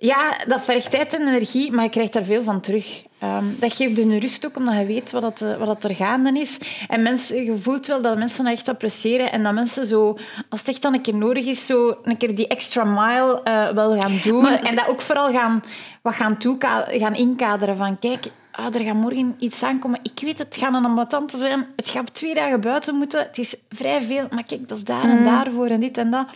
[0.00, 3.02] ja, dat vergt tijd en energie, maar je krijgt daar veel van terug.
[3.18, 5.94] Ehm, dat geeft een rust ook, omdat je weet wat, dat, eh, wat dat er
[5.96, 6.58] gaande is.
[6.88, 9.32] En mensen, je voelt wel dat mensen dat echt appreciëren.
[9.32, 12.34] En dat mensen zo, als het echt dan een keer nodig is, zo een keer
[12.34, 14.42] die extra mile eh, wel gaan doen.
[14.42, 15.62] Maar- en dat ook vooral gaan,
[16.02, 18.26] wat gaan, toeka- gaan inkaderen van, kijk...
[18.58, 20.00] Ah, er gaat morgen iets aankomen.
[20.02, 21.66] Ik weet, het gaat een ambatant zijn.
[21.76, 23.20] Het gaat op twee dagen buiten moeten.
[23.20, 24.26] Het is vrij veel.
[24.30, 26.26] Maar kijk, dat is daar en daarvoor en dit en dat.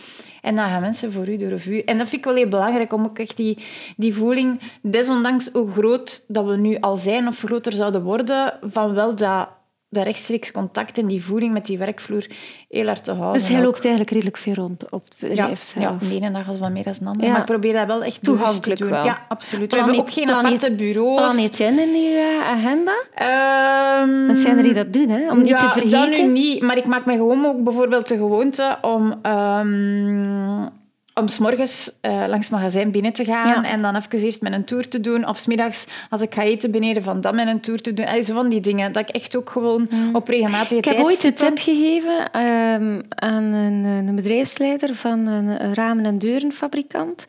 [0.41, 1.85] En dan gaan mensen voor u door een vuur.
[1.85, 3.57] En dat vind ik wel heel belangrijk, om ook echt die,
[3.97, 8.93] die voeling, desondanks hoe groot dat we nu al zijn of groter zouden worden, van
[8.93, 9.47] wel dat,
[9.93, 12.27] dat rechtstreeks contact en die voeling met die werkvloer
[12.69, 13.33] heel hard te houden.
[13.33, 13.63] Dus hij ook.
[13.63, 15.83] loopt eigenlijk redelijk veel rond op het ja, bedrijf zelf.
[16.01, 17.25] ja, de ene dag als wat meer dan de andere.
[17.25, 17.31] Ja.
[17.31, 18.93] Maar ik probeer dat wel echt Toegankelijk te doen.
[18.93, 19.05] wel.
[19.05, 19.71] Ja, absoluut.
[19.71, 21.15] We hebben ook geen aparte bureaus.
[21.15, 22.93] Planeet in in je agenda?
[23.15, 25.31] Ehm, Want zijn er die dat doen, hè?
[25.31, 26.31] om niet ja, te dat nu vergeten.
[26.33, 26.61] niet.
[26.61, 29.19] Maar ik maak me gewoon ook bijvoorbeeld de gewoonte om...
[29.21, 30.81] ehm
[31.13, 33.63] om s'morgens eh langs het magazijn binnen te gaan Ja.
[33.69, 35.27] en dan even eerst met een tour te doen.
[35.27, 38.05] Of smiddags, als ik ga eten beneden, van dan met een tour te doen.
[38.05, 38.91] Allee, zo van die dingen.
[38.91, 43.01] Dat ik echt ook gewoon op regelmatige Ik heb tijd ooit de tip gegeven ehm,
[43.09, 47.25] aan een, een bedrijfsleider van een ramen- en deurenfabrikant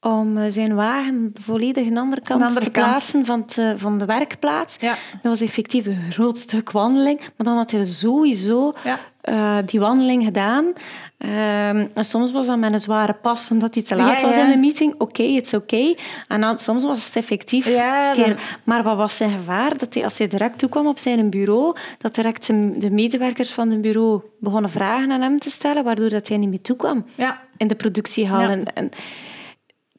[0.00, 2.86] om eh, zijn wagen volledig aan de andere kant Aan de andere te kant.
[2.86, 4.76] plaatsen van, het, eh, van de werkplaats.
[4.80, 4.90] Ja.
[5.12, 8.98] Dat was effectief een groot stuk wandeling, maar dan had hij sowieso Ja.
[9.20, 10.72] Eh, die wandeling gedaan.
[11.18, 14.36] Ehm, en soms was dat met een zware pas, omdat hij te laat Ja, was
[14.36, 14.44] ja.
[14.44, 14.94] in de meeting.
[14.98, 15.94] Oké, het is oké.
[16.28, 17.66] En dan, soms was het effectief.
[17.68, 19.78] Ja, dan- Maar wat was zijn gevaar?
[19.78, 23.70] Dat hij, als hij direct toekwam op zijn bureau, dat direct zijn- de medewerkers van
[23.70, 27.40] het bureau begonnen vragen aan hem te stellen, waardoor dat hij niet meer toekwam Ja.
[27.56, 28.40] in de productiehal.
[28.40, 28.50] Ja.
[28.74, 28.90] En,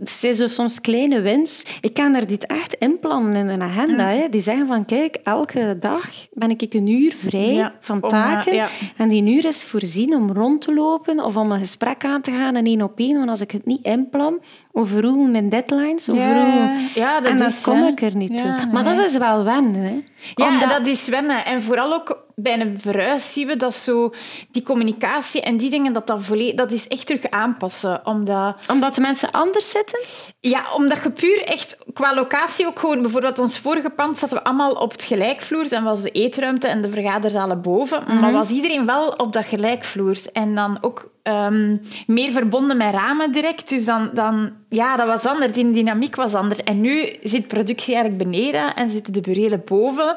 [0.04, 1.78] zijn zo soms kleine winst.
[1.82, 4.06] Ik kan daar dit echt inplannen in een agenda.
[4.08, 4.30] Hè.
[4.30, 8.10] Die zeggen van, kijk, elke dag ben ik een uur vrij Ja, van om, eh,
[8.10, 8.54] taken.
[8.56, 8.68] ja.
[8.98, 12.32] En die uur is voorzien om rond te lopen of om een gesprek aan te
[12.32, 13.18] gaan in één op één.
[13.18, 14.40] Want als ik het niet inplan,
[14.72, 16.06] overroel mijn deadlines.
[16.06, 17.88] Ja, dat en dan is, kom hè.
[17.88, 18.56] ik er niet toe.
[18.72, 19.82] Maar dat is wel wennen.
[19.84, 20.04] Hè.
[20.36, 21.46] Ja, Omdat- dat is wennen.
[21.46, 24.14] En vooral ook bij een verhuis zien we dat zo...
[24.52, 28.02] Die communicatie en die dingen, dat, dat, volledig, dat is echt terug aanpassen.
[28.06, 28.56] Omdat...
[28.68, 30.00] omdat de mensen anders zitten.
[30.40, 33.02] Ja, omdat je puur echt qua locatie ook gewoon...
[33.02, 36.82] Bijvoorbeeld ons vorige pand zaten we allemaal op het gelijkvloers en was de eetruimte en
[36.82, 38.04] de vergaderzalen boven.
[38.20, 40.32] Maar was iedereen wel op dat gelijkvloers.
[40.32, 41.78] En dan ook ehm,
[42.08, 43.70] meer verbonden met ramen direct.
[43.70, 44.52] Dus dan, dan...
[44.70, 45.52] Ja, dat was anders.
[45.52, 46.64] Die dynamiek was anders.
[46.64, 50.16] En nu zit productie eigenlijk beneden en zitten de burelen boven.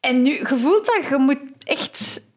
[0.00, 2.28] En nu, je voelt dat je moet echt...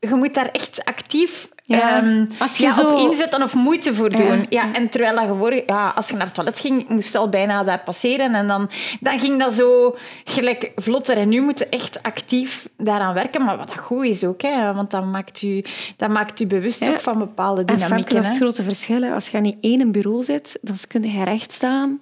[0.00, 1.96] Je moet daar echt actief Ja.
[2.02, 4.26] ehm, Als je ja, zo- op inzetten of moeite voor doen.
[4.38, 4.46] Ja.
[4.48, 7.18] Ja, en terwijl dat je voor, ja, als je naar het toilet ging, moest je
[7.18, 8.34] al bijna daar passeren.
[8.34, 11.16] En dan, dan ging dat zo gelijk vlotter.
[11.16, 13.44] En nu moet je echt actief daaraan werken.
[13.44, 15.64] Maar wat dat goed is ook, hè, want dat maakt u,
[15.96, 18.14] dat maakt u bewust ook van bepaalde En dynamieken.
[18.14, 19.02] dat is het grote verschil.
[19.02, 19.12] hè.
[19.12, 22.00] Als je aan je één bureau zit, dan kun je recht staan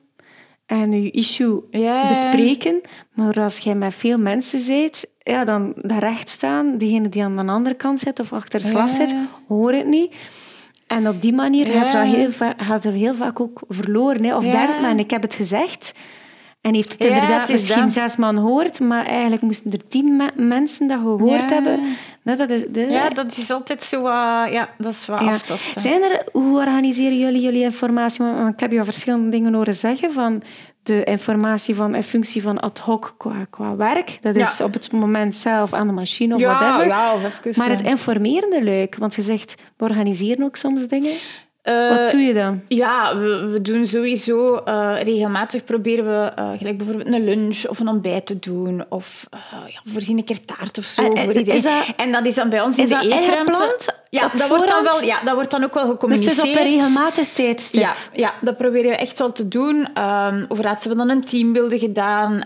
[0.66, 1.62] en je issue
[2.08, 2.80] bespreken.
[3.12, 7.36] Maar als je met veel mensen zit, ja, dan dat recht staan, diegene die aan
[7.36, 9.14] de andere kant zit of achter het glas zit,
[9.48, 10.14] hoor het niet.
[10.86, 14.24] En op die manier gaat, er heel gaat er heel vaak ook verloren.
[14.24, 14.36] Hè.
[14.36, 15.92] Of denkt men, ik heb het gezegd.
[16.66, 17.92] En heeft het Ja, inderdaad het is misschien dat.
[17.92, 21.46] zes man gehoord, maar eigenlijk moesten er tien me- mensen dat gehoord Ja.
[21.48, 21.80] hebben.
[22.22, 24.02] Nee, dat is, dat- Ja, dat is altijd zo.
[24.02, 25.26] Ja, dat is wat ja.
[25.26, 25.80] aftasten.
[25.80, 28.24] Zijn er, hoe organiseren jullie jullie informatie?
[28.24, 30.42] Want Ik heb je al verschillende dingen horen zeggen van
[30.82, 34.18] de informatie van in functie van ad hoc qua, qua werk.
[34.20, 34.64] Dat is Ja.
[34.64, 36.86] op het moment zelf aan de machine of ja, whatever.
[36.86, 37.52] ja, of even...
[37.62, 41.12] maar het eh, informerende leuk, want je zegt, we organiseren ook soms dingen.
[41.66, 42.60] Eh, Wat doe je dan?
[42.68, 47.78] Ja, we, we doen sowieso eh, regelmatig proberen we eh, gelijk bijvoorbeeld een lunch of
[47.78, 48.84] een ontbijt te doen.
[48.88, 49.26] Of
[49.66, 51.54] ja, voorzien een keer taart of zo voor iedereen.
[51.54, 53.94] is dat- en dat is dan bij ons in de eetruimte.
[54.10, 56.46] Ja, dat wordt dan wel, ja, dat wordt dan ook wel Dus het gecommuniceerd.
[56.46, 57.82] is op een regelmatig tijdstip.
[57.82, 59.86] Ja, ja, dat proberen we echt wel te doen.
[60.48, 62.42] Laatst hebben we dan een teambeelden gedaan.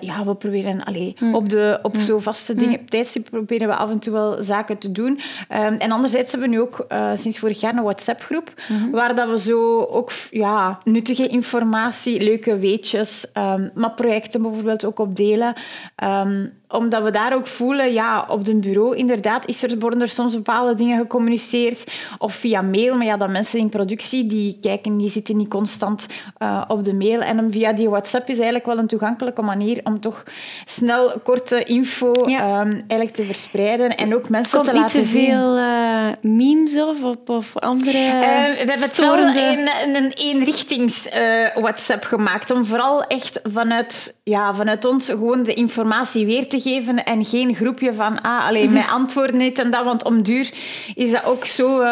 [0.00, 1.34] Ja, we proberen allee, Hm.
[1.34, 4.78] op, de, op zo vaste dingen, op tijdstip proberen we af en toe wel zaken
[4.78, 5.20] te doen.
[5.48, 8.41] Ehm, en anderzijds hebben we nu ook sinds vorig jaar een WhatsApp-groep,
[8.90, 14.98] Waar dat we zo ook ja, nuttige informatie, leuke weetjes, ehm, maar projecten bijvoorbeeld ook
[14.98, 15.54] op delen.
[15.96, 20.08] Ehm, omdat we daar ook voelen, ja, op het bureau inderdaad is er, worden er
[20.08, 21.84] soms bepaalde dingen gecommuniceerd.
[22.18, 26.06] Of via mail, maar ja, dat mensen in productie, die kijken, die zitten niet constant
[26.38, 27.20] eh, op de mail.
[27.20, 30.22] En via die WhatsApp is eigenlijk wel een toegankelijke manier om toch
[30.64, 32.38] snel korte info Ja.
[32.40, 33.96] ehm, eigenlijk te verspreiden.
[33.96, 35.26] En ook mensen Komt te niet laten te zien.
[35.26, 41.08] veel eh, memes of, of, of andere Eh, we hebben het wel een, een eenrichtings
[41.54, 42.50] WhatsApp gemaakt.
[42.50, 47.54] Om vooral echt vanuit, ja, vanuit ons gewoon de informatie weer te geven en geen
[47.54, 50.50] groepje van, ah, alleen mijn antwoord niet en dat, want om duur
[50.94, 51.86] is dat ook zo, uh,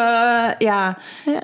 [0.57, 0.97] ja,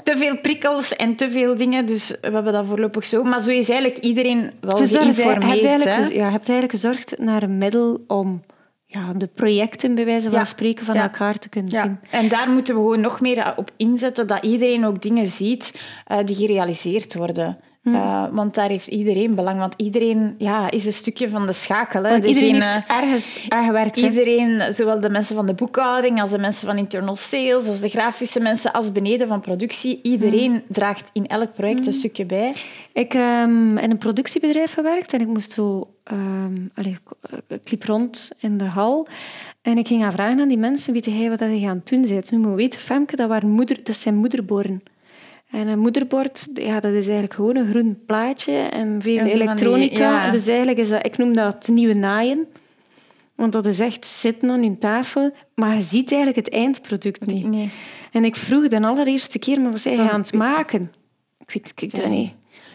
[0.03, 3.23] te veel prikkels en te veel dingen, dus we hebben dat voorlopig zo.
[3.23, 5.61] Maar zo is eigenlijk iedereen wel geïnformeerd.
[5.61, 8.43] Je hebt eigenlijk, ja, hebt eigenlijk gezorgd naar een middel om
[8.85, 11.99] ja, de projecten, bij wijze van spreken, van elkaar te kunnen zien.
[12.09, 16.17] En daar moeten we gewoon nog meer op inzetten, dat iedereen ook dingen ziet uh,
[16.25, 17.57] die gerealiseerd worden.
[17.88, 17.95] Hm.
[17.95, 19.60] Uh, want daar heeft iedereen belang.
[19.60, 22.04] Want iedereen ja, is een stukje van de schakel.
[22.04, 22.15] Hè.
[22.15, 23.97] iedereen heeft ergens aan gewerkt.
[23.97, 27.89] Iedereen, zowel de mensen van de boekhouding als de mensen van internal sales, als de
[27.89, 30.00] grafische mensen, als beneden van productie.
[30.04, 30.73] Iedereen hm.
[30.73, 32.00] draagt in elk project een hm.
[32.00, 32.54] stukje bij.
[32.93, 35.88] Ik heb um, in een productiebedrijf gewerkt en ik moest zo...
[36.12, 36.95] Um, allez,
[37.47, 39.08] ik liep rond in de hal
[39.62, 42.26] en ik ging aan vragen aan die mensen, weet jij wat ze gaan doen zijn?
[42.26, 44.82] Ze moet weten, Femke, dat, waren moeder, dat zijn moederboren.
[45.51, 50.31] En een moederbord, ja, dat is eigenlijk gewoon een groen plaatje en veel elektronica.
[50.31, 52.47] Dus eigenlijk is dat, ik noem dat nieuwe naaien.
[53.36, 57.49] Want dat is echt zitten aan je tafel, maar je ziet eigenlijk het eindproduct niet.
[57.49, 57.69] Nee.
[58.12, 60.91] En ik vroeg de allereerste keer, maar wat zij gaan het maken?
[61.39, 62.33] Ik weet, ik weet het niet.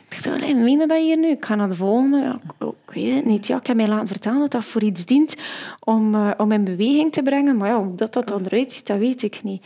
[0.09, 1.29] Ik dacht, wat meen dat hier nu?
[1.29, 2.19] Ik ga naar de volgende.
[2.19, 3.47] Ja, ik, weet het niet.
[3.47, 5.37] Ja, ik heb mij laten vertellen dat dat voor iets dient
[5.81, 7.57] om, uh, om in beweging te brengen.
[7.57, 9.63] Maar ja, hoe dat, dat dan eruit ziet, dat weet ik niet.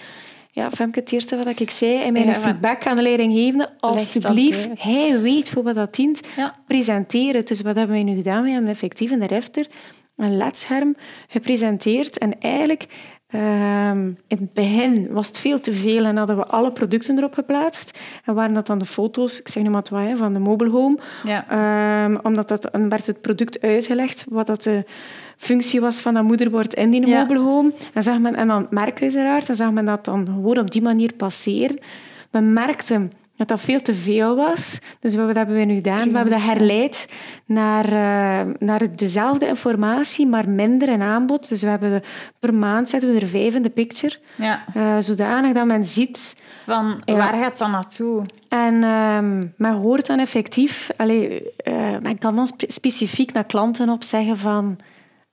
[0.57, 5.21] Ja, Femke, het eerste wat ik zei in mijn feedback aan de leidinggevende, alstublieft, hij
[5.21, 6.21] weet voor wat dat dient,
[6.66, 7.45] presenteren.
[7.45, 8.42] Dus wat hebben wij nu gedaan?
[8.42, 9.66] We hebben effectief in de refter
[10.16, 10.97] een ledscherm
[11.29, 12.87] gepresenteerd en eigenlijk
[13.27, 17.35] ehm, in het begin was het veel te veel en hadden we alle producten erop
[17.35, 17.99] geplaatst.
[18.25, 20.99] En waren dat dan de foto's, ik zeg nu maar wat, van de mobile home.
[21.25, 21.49] Ja.
[21.49, 24.85] Ehm, omdat dat, dan werd het product uitgelegd, wat dat de
[25.37, 27.20] functie was van dat moederbord in die ja.
[27.20, 27.72] mobile home.
[27.94, 31.79] En, zag men, en dan en zag men dat dan gewoon op die manier passeren.
[32.31, 34.79] Men merkte dat dat veel te veel was.
[35.01, 36.11] Dus wat hebben we nu gedaan?
[36.11, 37.09] We hebben dat herleid
[37.46, 41.49] naar, uh, naar dezelfde informatie, maar minder in aanbod.
[41.49, 42.03] Dus we hebben
[42.40, 44.16] per maand zetten we er vijf in de picture.
[44.37, 44.64] Ja.
[44.77, 46.37] Uh, zodanig dat men ziet...
[46.64, 48.25] Van, waar gaat dan naartoe?
[48.49, 49.18] En uh,
[49.57, 50.90] men hoort dan effectief...
[50.96, 54.79] Allee, uh, men kan dan specifiek naar klanten op zeggen van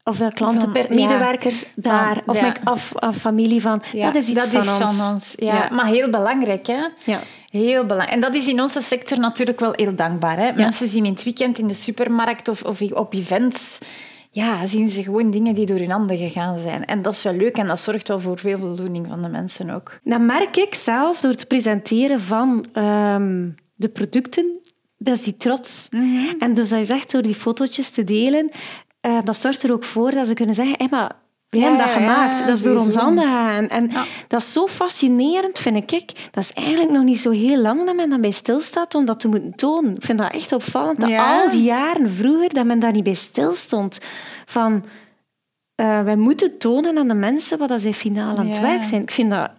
[0.03, 2.53] ofwel klanten, van, medewerkers daar, of, ja.
[2.63, 3.81] of, of, familie van.
[3.93, 4.97] dat is iets dat van, is ons.
[4.97, 5.35] van ons.
[5.37, 5.69] Ja.
[5.71, 6.87] Maar heel belangrijk, hè?
[7.03, 7.19] Ja.
[7.49, 8.11] Heel belangrijk.
[8.11, 10.37] En dat is in onze sector natuurlijk wel heel dankbaar.
[10.37, 10.51] Hè?
[10.53, 13.79] Mensen zien in het weekend in de supermarkt of, of op events...
[14.31, 16.85] Ja, zien ze gewoon dingen die door hun handen gegaan zijn.
[16.85, 19.69] En dat is wel leuk en dat zorgt wel voor veel voldoening van de mensen
[19.69, 19.99] ook.
[20.03, 24.59] Dat merk ik zelf door het presenteren van um, de producten.
[24.97, 25.87] Dat is die trots.
[25.89, 26.39] Mm -hmm.
[26.39, 28.49] En dus je zegt door die fotootjes te delen,
[29.05, 31.11] uh, dat zorgt er ook voor dat ze kunnen zeggen, hey, maar
[31.53, 32.39] we hebben dat gemaakt.
[32.39, 33.67] dat is door ons handen gegaan.
[33.67, 33.91] En
[34.27, 36.11] dat is zo fascinerend, vind ik.
[36.31, 39.19] Dat is eigenlijk nog niet zo heel lang dat men dan bij stilstaat om dat
[39.19, 39.95] te moeten tonen.
[39.95, 40.99] Ik vind dat echt opvallend.
[40.99, 43.99] Dat al die jaren vroeger, dat men daar niet bij stilstond.
[44.45, 44.85] Van,
[45.81, 49.01] uh, wij moeten tonen aan de mensen wat zij finaal aan het werk zijn.
[49.01, 49.49] Ik vind dat,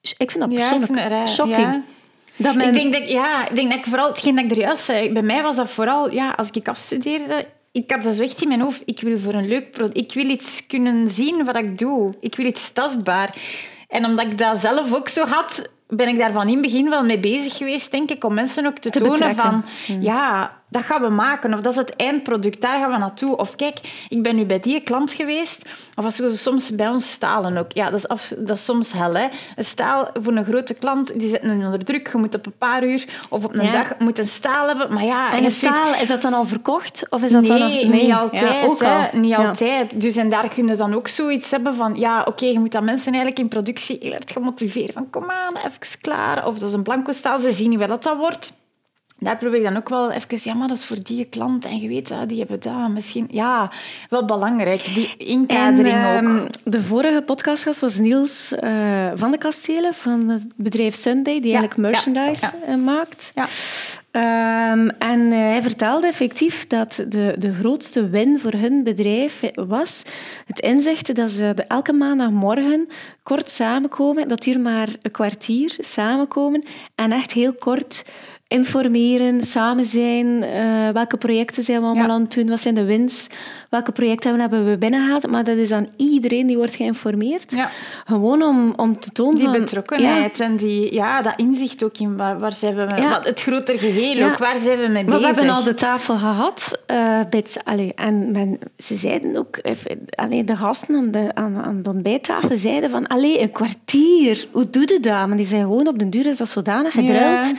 [0.00, 1.84] ik vind dat persoonlijk shocking.
[2.36, 2.66] Dat men...
[2.66, 5.12] ik, denk dat, ja, ik denk dat ik vooral, hetgeen dat ik er juist zei,
[5.12, 7.46] bij mij was dat vooral, ja, als ik afstudeerde,
[7.76, 10.28] ik had dus echt in mijn hoofd, ik wil voor een leuk product, ik wil
[10.28, 12.14] iets kunnen zien wat ik doe.
[12.20, 13.36] Ik wil iets tastbaar.
[13.88, 16.90] En omdat ik dat zelf ook zo had, ben ik daar van in het begin
[16.90, 20.02] wel mee bezig geweest, denk ik, om mensen ook te, tonen van, hmm.
[20.02, 21.54] ja, dat gaan we maken.
[21.54, 23.36] Of dat is het eindproduct, daar gaan we naartoe.
[23.36, 25.68] Of kijk, ik ben nu bij die klant geweest.
[25.94, 27.72] Of als we soms bij ons stalen ook.
[27.72, 29.14] Ja, dat is, af, dat is soms hel.
[29.14, 29.26] Hè.
[29.56, 32.08] Een staal voor een grote klant, die zit onder druk.
[32.12, 34.92] Je moet op een paar uur of op een dag moet een staal hebben.
[34.92, 37.06] Maar ja, en een staal, is dat dan al verkocht?
[37.10, 37.68] Of is dat nee, dan nog...
[37.68, 38.80] nee, niet altijd.
[38.80, 40.00] Ja, Niet altijd.
[40.00, 41.94] Dus en daar kun je dan ook zoiets hebben van...
[41.96, 45.56] Ja, oké, je moet dat mensen eigenlijk in productie heel erg gemotiveerd van kom aan,
[45.56, 46.46] even klaar.
[46.46, 48.52] Of dat is een blanco staal, ze zien niet wat dat wordt
[49.18, 51.78] daar probeer ik dan ook wel even, ja, maar dat is voor die klant en
[51.78, 53.28] je weet, dat, die hebben dat misschien.
[53.30, 53.70] Ja,
[54.10, 56.38] wel belangrijk, die inkadering en, ook.
[56.38, 61.56] Ehm, de vorige podcastgast was Niels uh, van de Kastelen van het bedrijf Sunday, die
[61.56, 63.32] eigenlijk merchandise eh, maakt.
[63.34, 63.46] Ja.
[64.16, 70.04] Um, en uh, hij vertelde effectief dat de, de grootste win voor hun bedrijf was
[70.46, 72.88] het inzicht dat ze de elke maandagmorgen
[73.22, 78.04] kort samenkomen, dat duurt maar een kwartier samenkomen en echt heel kort
[78.48, 80.26] informeren, samen zijn.
[80.26, 82.48] Uh, welke projecten zijn we allemaal aan het doen?
[82.48, 83.28] Wat zijn de wins?
[83.70, 85.30] Welke projecten hebben we binnengehaald?
[85.30, 87.52] Maar dat is aan iedereen die wordt geïnformeerd.
[87.52, 87.70] Ja.
[88.04, 92.38] Gewoon om, om te tonen Die betrokkenheid en die, ja, dat inzicht ook in waar,
[92.38, 92.86] waar zijn we...
[92.86, 95.20] Wat, het grotere geheel ook, waar zijn we mee bezig?
[95.20, 96.80] we hebben al de tafel gehad.
[96.90, 99.60] Uh, bij allee, en men, ze zeiden ook...
[100.10, 103.06] Allee, de gasten aan de, aan, aan de ontbijttafel zeiden van...
[103.06, 105.26] Allee, een kwartier, hoe doe je dat?
[105.26, 107.52] Maar die zijn gewoon op den duur is dat zodanig gedrild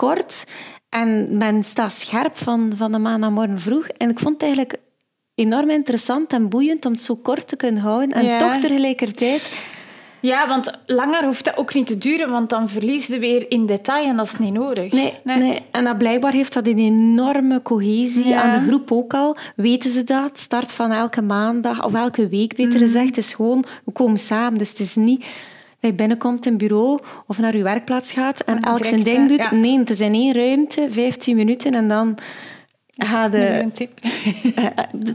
[0.00, 0.44] kort.
[0.88, 3.86] En men staat scherp van, van de maand naar morgen vroeg.
[3.88, 4.76] En ik vond het eigenlijk
[5.34, 8.10] enorm interessant en boeiend om het zo kort te kunnen houden.
[8.12, 8.38] En Ja.
[8.38, 9.50] toch tegelijkertijd...
[10.22, 13.66] Ja, want langer hoeft dat ook niet te duren, want dan verlies je weer in
[13.66, 14.92] detail en dat is niet nodig.
[14.92, 15.62] Nee, nee.
[15.70, 18.42] En dat blijkbaar heeft dat een enorme cohesie Ja.
[18.42, 19.36] aan de groep ook al.
[19.56, 20.38] Weten ze dat?
[20.38, 23.06] Start van elke maandag, of elke week beter gezegd.
[23.06, 24.58] Het is gewoon, we komen samen.
[24.58, 25.26] Dus het is niet
[25.80, 29.28] dat je binnenkomt in bureau of naar je werkplaats gaat en En elk zijn ding
[29.28, 29.42] doet.
[29.42, 29.54] ja.
[29.54, 32.18] Nee, het is in één ruimte, 15 minuten en dan
[32.96, 33.60] ga de...
[33.60, 33.98] een tip.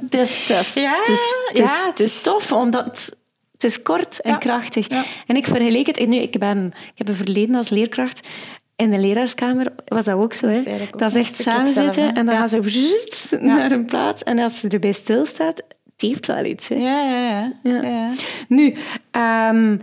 [0.01, 3.12] Het is, het is, Ja, het is, het is, ja, het is tof, omdat
[3.51, 4.88] het, is kort en Ja, krachtig.
[5.28, 6.08] En ik vergelijk het...
[6.08, 8.28] Nu, ik, ben, ik heb een verleden als leerkracht.
[8.75, 10.47] In de leraarskamer was dat ook zo.
[10.47, 10.60] Hè.
[10.60, 14.23] is Dat is een echt samen zitten en dan gaan ze naar een plaats.
[14.23, 16.67] En als ze erbij stilstaat, het heeft wel iets.
[16.67, 16.75] Hè.
[16.75, 17.54] Ja, ja, ja.
[17.63, 17.82] Ja.
[17.82, 17.89] ja.
[17.89, 18.12] ja.
[18.47, 18.75] Nu,
[19.12, 19.78] ehm,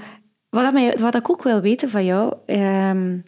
[0.53, 2.35] wat, dat mij, wat ik ook wil weten van jou...
[2.47, 3.19] ehm,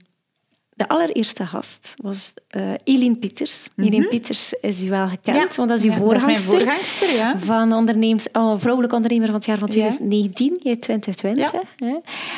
[0.77, 3.69] de allereerste gast was eh Eline Pieters.
[3.77, 5.47] Eline Pieters is u wel gekend, Mhm.
[5.47, 5.55] Ja.
[5.57, 7.15] want dat is uw Ja, is voorgangster.
[7.17, 7.39] ja.
[7.39, 9.73] Van ondernemers, oh, vrouwelijk ondernemer van het jaar van Ja.
[9.73, 11.53] 2019, jij 2020.
[11.77, 11.97] Hè,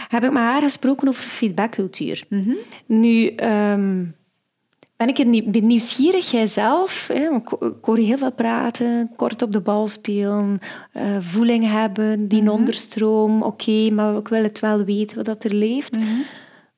[0.09, 2.25] heb ik met haar gesproken over feedbackcultuur.
[2.29, 2.51] Mhm.
[2.87, 4.05] Nu ehm,
[4.96, 5.26] ben ik er
[5.62, 7.09] nieuwsgierig, jijzelf.
[7.12, 10.59] Hè, ik ik hoor je heel veel praten, kort op de bal spelen,
[10.92, 12.50] eh, voeling hebben, die Mhm.
[12.50, 13.42] onderstroom.
[13.42, 15.96] Oké, maar ik wil het wel weten wat dat er leeft.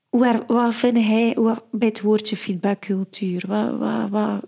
[0.09, 3.45] Hoe, er- wat vind jij wat, bij het woordje feedbackcultuur?
[3.47, 4.45] Wat, wat, wat,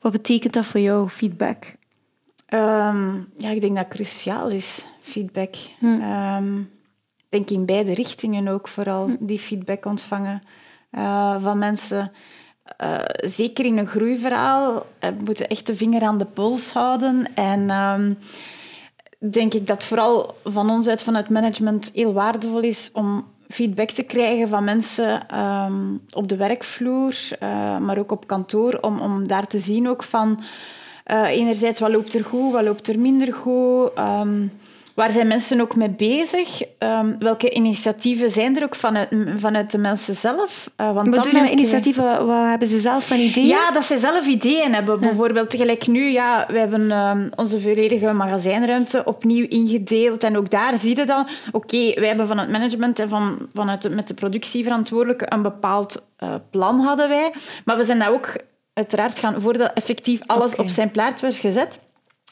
[0.00, 1.74] wat betekent dat voor jou, feedback?
[2.46, 5.54] Ehm, ja, ik denk dat het cruciaal is, feedback.
[5.78, 6.00] Hm.
[6.00, 6.66] Ehm, ik
[7.28, 9.16] denk in beide richtingen ook vooral, Hm.
[9.20, 10.42] die feedback ontvangen
[10.90, 12.12] eh, van mensen.
[12.76, 17.26] Eh, zeker in een groeiverhaal eh, moeten we echt de vinger aan de pols houden.
[17.34, 18.12] En ehm,
[19.30, 24.02] denk ik dat vooral van ons uit, vanuit management, heel waardevol is om feedback te
[24.02, 29.46] krijgen van mensen ehm, op de werkvloer, eh, maar ook op kantoor, om, om daar
[29.46, 30.42] te zien ook van...
[31.26, 33.92] enerzijds, wat loopt er goed, wat loopt er minder goed?
[33.94, 34.46] Ehm,
[35.00, 36.62] waar zijn mensen ook mee bezig?
[36.78, 40.70] Ehm, welke initiatieven zijn er ook vanuit, vanuit de mensen zelf?
[40.76, 42.04] Eh, want Wat dat doe je met merk initiatieven?
[42.04, 43.46] Wat, wat hebben ze zelf van ideeën?
[43.46, 45.00] ja, dat ze zelf ideeën hebben.
[45.00, 50.24] Bijvoorbeeld, tegelijk nu, ja, we hebben ehm, onze volledige magazijnruimte opnieuw ingedeeld.
[50.24, 53.82] En ook daar zie je dan, oké, wij hebben van het management en van, vanuit
[53.82, 57.32] het, met de productieverantwoordelijke een bepaald eh, plan hadden wij.
[57.64, 58.36] Maar we zijn dat ook
[58.72, 61.78] uiteraard gaan, voordat effectief alles op zijn plaat werd gezet,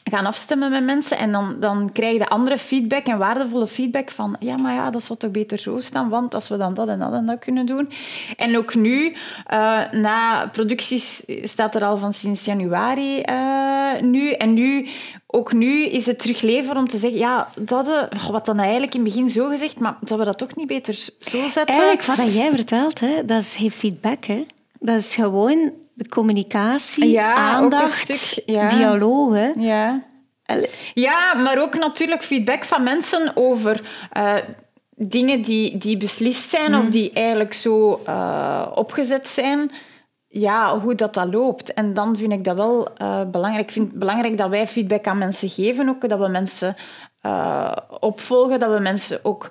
[0.03, 1.17] gaan afstemmen met mensen.
[1.17, 5.03] En dan, dan krijg je andere feedback en waardevolle feedback van ja, maar ja, dat
[5.03, 7.65] zou toch beter zo staan, want als we dan dat en dat en dat kunnen
[7.65, 7.89] doen.
[8.35, 14.31] En ook nu, eh, na producties staat er al van sinds januari eh, nu.
[14.31, 14.87] En nu,
[15.27, 18.93] ook nu is het terug leven om te zeggen, ja, dat, eh, wat dan eigenlijk
[18.93, 21.65] in het begin zo gezegd, maar dat we dat toch niet beter zo zetten?
[21.65, 24.25] Eigenlijk, wat jij vertelt, hè, dat is geen feedback.
[24.25, 24.45] Hè.
[24.79, 28.67] Dat is gewoon de communicatie, Ja, aandacht, stuk, ja.
[28.67, 29.33] dialoog.
[29.33, 29.51] Hè.
[29.53, 30.07] Ja.
[30.93, 34.35] Ja, maar ook natuurlijk feedback van mensen over eh,
[34.95, 39.71] dingen die, die beslist zijn of die eigenlijk zo eh, opgezet zijn.
[40.27, 41.73] Ja, hoe dat, dat loopt.
[41.73, 43.65] En dan vind ik dat wel eh, belangrijk.
[43.65, 45.89] Ik vind het belangrijk dat wij feedback aan mensen geven.
[45.89, 46.75] Ook dat we mensen
[47.99, 48.59] opvolgen.
[48.59, 49.49] Dat we mensen ook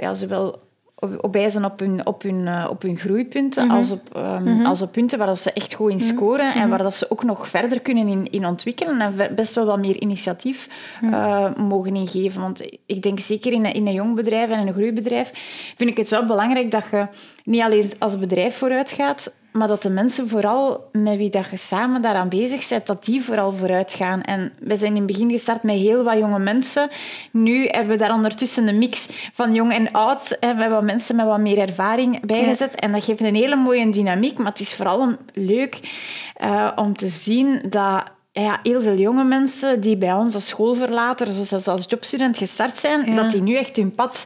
[0.00, 0.65] ja, zowel
[0.98, 4.82] op- op wijzen op hun, op hun, eh, op hun groeipunten als, op, ehm, als
[4.82, 7.48] op punten waar dat ze echt goed in scoren en waar dat ze ook nog
[7.48, 10.68] verder kunnen in, in ontwikkelen en ver- best wel wat meer initiatief
[11.02, 12.40] eh, mogen ingeven.
[12.40, 15.30] Want ik denk zeker in een, in een jong bedrijf en een groeibedrijf
[15.76, 17.06] vind ik het wel belangrijk dat je
[17.44, 21.56] niet alleen als bedrijf vooruit gaat, maar dat de mensen vooral met wie dat je
[21.56, 24.22] samen daaraan bezig bent, dat die vooral vooruit gaan.
[24.22, 26.88] En we zijn in het begin gestart met heel wat jonge mensen.
[27.30, 30.30] Nu hebben we daar ondertussen een mix van jong en oud.
[30.40, 32.74] En we hebben wat mensen met wat meer ervaring bijgezet.
[32.74, 34.38] En dat geeft een hele mooie dynamiek.
[34.38, 35.80] Maar het is vooral leuk
[36.34, 41.28] eh, om te zien dat ja, heel veel jonge mensen die bij ons als schoolverlater
[41.38, 43.14] of zelfs als jobstudent gestart zijn, Ja.
[43.22, 44.24] dat die nu echt hun pad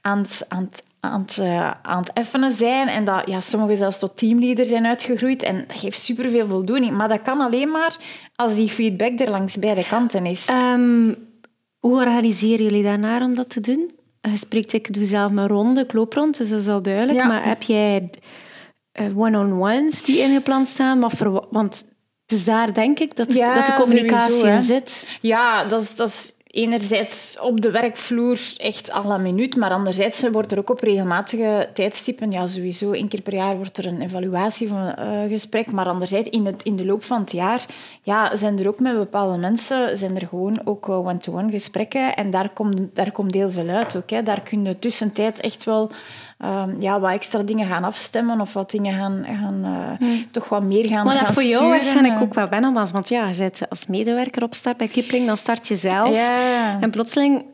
[0.00, 2.88] aan het, aan het, aan het, eh, aan het effenen zijn.
[2.88, 5.42] En dat ja, sommigen zelfs tot teamleader zijn uitgegroeid.
[5.42, 6.96] En dat geeft superveel voldoening.
[6.96, 7.96] Maar dat kan alleen maar
[8.34, 10.46] als die feedback er langs beide kanten is.
[10.46, 11.14] Ehm,
[11.78, 13.90] hoe organiseren jullie daarnaar om dat te doen?
[14.20, 17.18] Je spreekt, ik doe zelf mijn ronde, ik loop rond, dus dat is al duidelijk.
[17.18, 17.26] Ja.
[17.26, 18.10] Maar heb jij
[18.92, 21.10] eh, one-on-ones die ingepland staan?
[21.10, 21.86] Voor, want
[22.22, 25.08] het is daar, denk ik, dat, Ja, dat de communicatie sowieso, in zit.
[25.20, 30.28] Ja, dat is, dat is enerzijds op de werkvloer echt à la minuut, maar anderzijds
[30.30, 34.02] wordt er ook op regelmatige tijdstippen, ja sowieso één keer per jaar wordt er een
[34.02, 37.66] evaluatie van een gesprek, maar anderzijds in, het, in de loop van het jaar
[38.04, 42.16] ja, zijn er ook met bepaalde mensen zijn er gewoon ook eh, one-to-one gesprekken.
[42.16, 44.10] En daar komt, daar komt heel veel uit ook.
[44.10, 44.22] Hè.
[44.22, 45.90] Daar kun je tussentijd echt wel
[46.44, 50.62] um, ja, wat extra dingen gaan afstemmen of wat dingen gaan, gaan uh, toch wat
[50.62, 51.78] meer gaan Maar dat gaan voor jou sturen.
[51.78, 52.90] waarschijnlijk ook wel wennen was.
[52.90, 56.14] Want ja, je zit als medewerker op start bij Kipling, dan start je zelf.
[56.14, 56.80] Ja.
[56.80, 57.44] En plotseling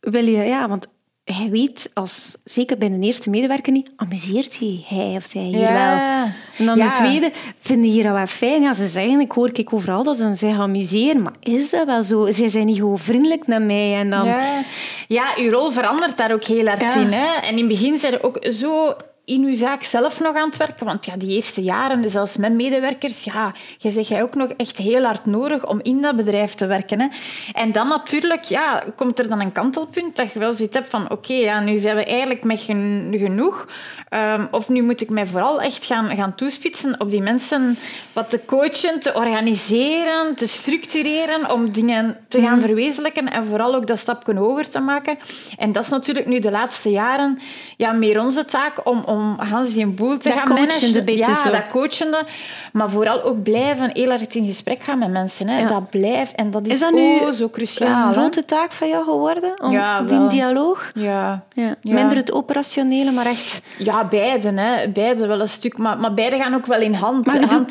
[0.00, 0.42] wil je...
[0.42, 0.86] Ja, want
[1.24, 5.58] hij weet, als, zeker bij een eerste medewerker niet, amuseert hij, hij of zij hier
[5.58, 5.72] Ja.
[5.72, 6.32] wel.
[6.58, 6.88] En dan Ja.
[6.88, 7.30] de tweede,
[7.60, 8.62] vinden hier dat wel fijn?
[8.62, 11.22] Ja, ze zeggen, ik hoor ik overal dat ze zich amuseren.
[11.22, 12.30] Maar is dat wel zo?
[12.30, 13.94] Zij zijn niet gewoon vriendelijk naar mij.
[13.94, 14.26] En dan...
[14.26, 14.62] Ja.
[15.08, 16.94] ja, uw rol verandert daar ook heel hard Ja.
[16.96, 17.12] in.
[17.12, 17.34] Hè?
[17.40, 18.94] En in het begin zijn er ook zo
[19.26, 20.86] in uw zaak zelf nog aan het werken.
[20.86, 24.76] Want ja, die eerste jaren, zelfs met medewerkers, ja, je zegt jij ook nog echt
[24.76, 27.00] heel hard nodig om in dat bedrijf te werken.
[27.00, 27.06] Hè?
[27.52, 31.10] En dan natuurlijk, ja, komt er dan een kantelpunt dat je wel zoiets hebt van
[31.10, 33.68] oké, ja, nu zijn we eigenlijk met gen- genoeg.
[34.08, 37.78] Ehm, of nu moet ik mij vooral echt gaan, gaan toespitsen op die mensen
[38.12, 43.86] wat te coachen, te organiseren, te structureren, om dingen te gaan verwezenlijken en vooral ook
[43.86, 45.18] dat stapje hoger te maken.
[45.56, 47.38] En dat is natuurlijk nu de laatste jaren
[47.76, 51.04] ja, meer onze taak om, om Hans die een boel te Dat gaan managen.
[51.04, 51.50] beetje ja, zo.
[51.50, 52.24] dat coachende.
[52.76, 55.48] Maar vooral ook blijven heel erg in gesprek gaan met mensen.
[55.48, 55.58] Hè.
[55.58, 55.66] Ja.
[55.66, 58.06] Dat blijft en dat is, Is dat nu oh, zo cruciaal.
[58.08, 59.60] een grote taak van jou geworden?
[59.62, 60.90] Om Ja, die dialoog?
[60.94, 61.42] Ja.
[61.54, 61.74] Ja.
[61.80, 61.94] Ja.
[61.94, 63.60] Minder het operationele, maar echt...
[63.78, 64.52] Ja, beide.
[64.60, 64.88] Hè.
[64.88, 65.78] Beide wel een stuk.
[65.78, 67.26] Maar, maar beide gaan ook wel in hand.
[67.26, 67.66] Maar je doet hand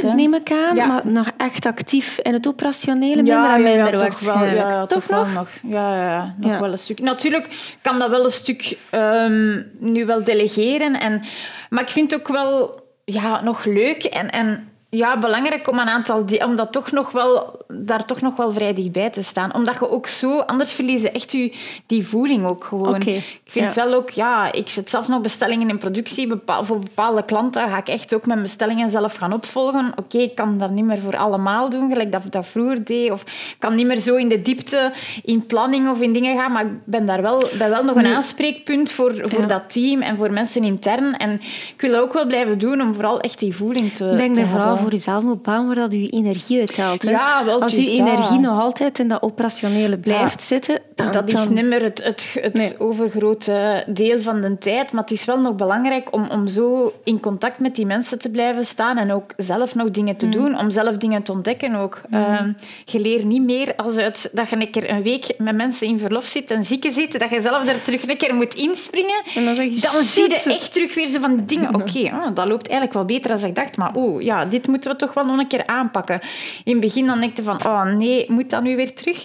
[0.00, 0.86] PR, neem ik aan, Ja.
[0.86, 4.00] maar nog echt actief in het operationele minder en minder toch wel,
[4.34, 4.56] waarschijnlijk.
[4.56, 5.48] ja, ja, toch, toch, nog?
[5.62, 6.60] Ja, ja, ja, nog Ja.
[6.60, 7.00] wel een stuk.
[7.00, 7.48] Natuurlijk
[7.82, 11.00] kan dat wel een stuk ehm, nu wel delegeren.
[11.00, 11.22] En,
[11.70, 16.24] maar ik vind ook wel ja, nog leuk en, en ja, belangrijk om een aantal
[16.44, 19.54] om dat toch nog wel, daar toch nog wel vrij dichtbij te staan.
[19.54, 21.52] Omdat je ook zo, anders verliezen echt je,
[21.86, 23.02] die voeling ook gewoon.
[23.02, 23.84] Ik vind ja.
[23.84, 26.26] wel ook, ja, ik zet zelf nog bestellingen in productie.
[26.26, 29.92] Bepaal, voor bepaalde klanten ga ik echt ook mijn bestellingen zelf gaan opvolgen.
[29.96, 33.10] Oké, ik kan dat niet meer voor allemaal doen, gelijk dat ik dat vroeger deed.
[33.10, 34.92] Of ik kan niet meer zo in de diepte
[35.24, 36.52] in planning of in dingen gaan.
[36.52, 39.46] Maar ik ben daar wel, ben wel nog een aanspreekpunt voor, voor Ja.
[39.46, 41.16] dat team en voor mensen intern.
[41.16, 41.32] En
[41.74, 44.40] ik wil dat ook wel blijven doen om vooral echt die voeling te denk te
[44.40, 47.02] dat vooral voor jezelf moet waar dat je energie uithaalt.
[47.02, 47.10] Hè.
[47.10, 51.34] Ja, wel, Als je energie nog altijd in dat operationele blijft zitten, dan, dat is
[51.44, 52.80] dan- niet meer het, het, het Nee.
[52.80, 54.92] overgrote deel van de tijd.
[54.92, 58.30] Maar het is wel nog belangrijk om, om zo in contact met die mensen te
[58.30, 58.96] blijven staan.
[58.96, 60.18] En ook zelf nog dingen Mm.
[60.18, 60.58] te doen.
[60.58, 62.00] Om zelf dingen te ontdekken ook.
[62.10, 62.52] Ehm,
[62.84, 65.98] je leert niet meer als uit dat je een keer een week met mensen in
[65.98, 67.18] verlof zit en zieken zit.
[67.20, 69.22] Dat je zelf daar terug een keer moet inspringen.
[69.34, 71.74] En dan zeg je, Dan zie je echt terug weer zo van dingen.
[71.80, 73.76] Oké, ah, dat loopt eigenlijk wel beter dan ik dacht.
[73.76, 76.20] Maar oeh, ja, dit moeten we toch wel nog een keer aanpakken.
[76.64, 79.24] In het begin dan denk je van, oh nee, moet dat nu weer terug?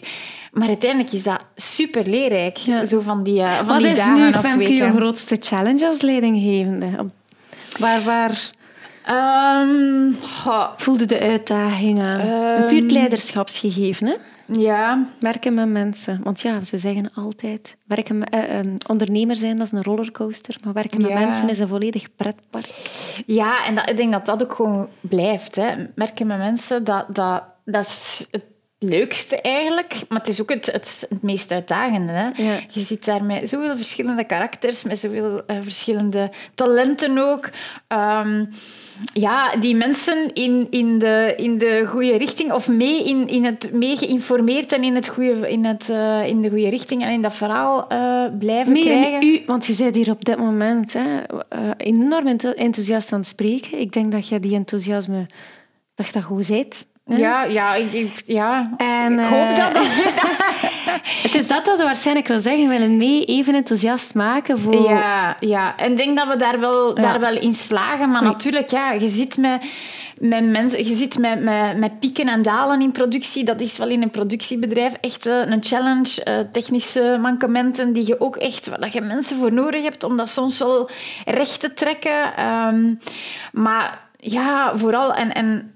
[0.52, 2.58] Maar uiteindelijk is dat super leerrijk.
[2.58, 2.86] Ja.
[2.86, 5.86] Zo van die, eh, van Wat die is dagen nu, of Femke, je grootste challenge
[5.88, 7.10] als leidinggevende?
[7.80, 8.52] Waar, waar
[9.06, 10.12] Ehm,
[10.78, 12.20] voelde de uitdaging aan?
[12.20, 14.16] een puur leiderschapsgegeven, hè?
[14.60, 16.20] ja, Werken met mensen.
[16.24, 17.78] Want ja, ze zeggen altijd...
[17.88, 20.56] Werken met, eh, eh, ondernemer zijn, dat is een rollercoaster.
[20.64, 21.20] Maar werken met Ja.
[21.20, 22.66] mensen is een volledig pretpark.
[23.26, 25.56] Ja, en dat, ik denk dat dat ook gewoon blijft.
[25.56, 25.74] Hè.
[25.96, 28.44] Merken met mensen, dat, dat, dat is het
[28.84, 29.94] leukste eigenlijk.
[30.10, 32.12] Maar het is ook het, het, het meest uitdagende.
[32.12, 32.44] Hè.
[32.44, 32.60] Ja.
[32.70, 37.50] Je zit daar met zoveel verschillende karakters, met zoveel eh, verschillende talenten ook.
[37.88, 38.46] Ehm,
[39.14, 43.74] ja, die mensen in, in, de, in de goede richting, of mee, in, in het,
[43.74, 47.22] mee geïnformeerd en in, het goede, in, het, eh, in de goede richting en in
[47.22, 49.24] dat verhaal eh, blijven Meer krijgen.
[49.24, 51.20] u, want je bent hier op dit moment hè,
[51.78, 53.80] enorm enthou- enthousiast aan het spreken.
[53.80, 55.26] Ik denk dat je die enthousiasme,
[55.96, 56.90] dat je dat goed bent.
[57.06, 58.70] Ja, ja, ik, ik- ja.
[58.78, 59.78] En, ik hoop eh, dat.
[61.24, 62.68] Het is dat dat we waarschijnlijk wil zeggen.
[62.68, 64.90] We willen mee even enthousiast maken voor...
[64.90, 67.02] Ja, ja, en ik denk dat we daar wel, Ja.
[67.02, 68.10] daar wel in slagen.
[68.12, 69.62] Maar natuurlijk, ja, je zit met,
[70.20, 73.44] met mensen, je zit met, met, met pieken en dalen in productie.
[73.44, 76.24] Dat is wel in een productiebedrijf echt eh, een challenge.
[76.24, 80.30] eh, technische mankementen die je ook echt, dat je mensen voor nodig hebt om dat
[80.30, 80.90] soms wel
[81.26, 82.36] recht te trekken.
[82.36, 82.94] Ehm,
[83.52, 85.34] maar ja, vooral en.
[85.34, 85.71] en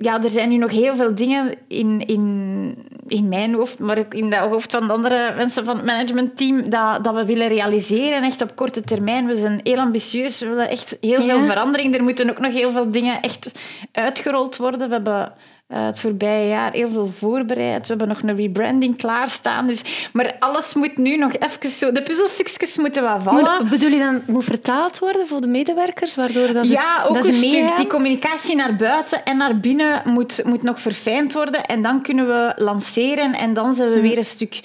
[0.00, 2.76] ja, er zijn nu nog heel veel dingen in, in,
[3.06, 6.70] in mijn hoofd, maar ook in het hoofd van de andere mensen van het managementteam,
[6.70, 9.26] dat, dat we willen realiseren, echt op korte termijn.
[9.26, 11.94] We zijn heel ambitieus, we willen echt heel veel verandering.
[11.94, 13.58] Er moeten ook nog heel veel dingen echt
[13.92, 14.88] uitgerold worden.
[14.88, 15.32] We hebben
[15.68, 17.80] eh, het voorbije jaar heel veel voorbereid.
[17.80, 19.66] We hebben nog een rebranding klaarstaan.
[19.66, 21.92] Dus, maar alles moet nu nog even zo...
[21.92, 23.60] De puzzelstukjes moeten wat vallen.
[23.60, 27.14] Moet- bedoel je dan, moet vertaald worden voor de medewerkers, waardoor dat Ja, het, ook
[27.14, 27.50] dat een stuk.
[27.52, 27.76] meegaan?
[27.76, 31.64] Die communicatie naar buiten en naar binnen moet, moet nog verfijnd worden.
[31.64, 34.60] En dan kunnen we lanceren en dan zijn we weer een stuk,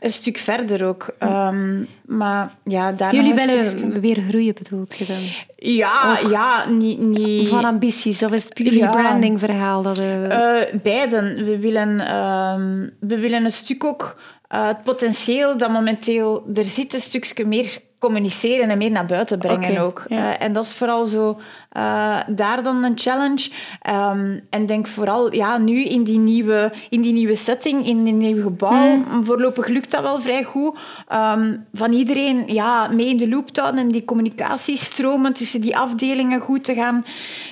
[0.00, 1.06] een stuk verder ook.
[1.18, 5.16] Ehm, maar ja, daar Jullie willen weer groeien, bedoelt je dan?
[5.56, 6.98] Ja, ja, niet...
[6.98, 7.48] niet...
[7.48, 8.84] Van ambities, of is het puur Ja.
[8.86, 9.82] een branding verhaal?
[9.82, 10.47] Dat, eh, Uh,
[10.82, 11.44] beiden.
[11.44, 14.16] We willen, ehm, we willen een stuk ook
[14.54, 19.38] uh, het potentieel dat momenteel er zit, een stukje meer communiceren en meer naar buiten
[19.38, 20.04] brengen ook.
[20.08, 21.40] Uh, en dat is vooral zo
[21.76, 23.50] uh, daar dan een challenge.
[23.90, 28.12] Um, en denk vooral ja, nu in die, nieuwe, in die nieuwe setting, in die
[28.12, 28.96] nieuwe gebouw.
[28.96, 29.24] Mm.
[29.24, 30.78] Voorlopig lukt dat wel vrij goed.
[31.12, 35.76] Um, van iedereen ja, mee in de loop te houden en die communicatiestromen tussen die
[35.76, 37.04] afdelingen goed te gaan,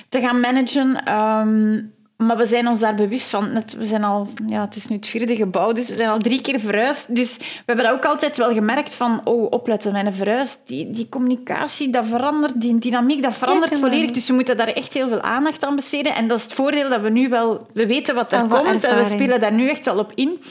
[0.09, 1.13] te gaan managen.
[1.13, 3.63] Um, maar we zijn ons daar bewust van.
[3.77, 6.41] We zijn al, ja, het is nu het vierde gebouw, dus we zijn al drie
[6.41, 7.15] keer verhuisd.
[7.15, 11.09] Dus we hebben dat ook altijd wel gemerkt van, oh, opletten, mijn verhuis, die, die
[11.09, 14.11] communicatie, dat verandert, die dynamiek, dat verandert volledig.
[14.11, 16.15] Dus we moeten daar echt heel veel aandacht aan besteden.
[16.15, 18.97] En dat is het voordeel dat we nu wel, we weten wat er komt en
[18.97, 20.41] we spelen daar nu echt wel op in.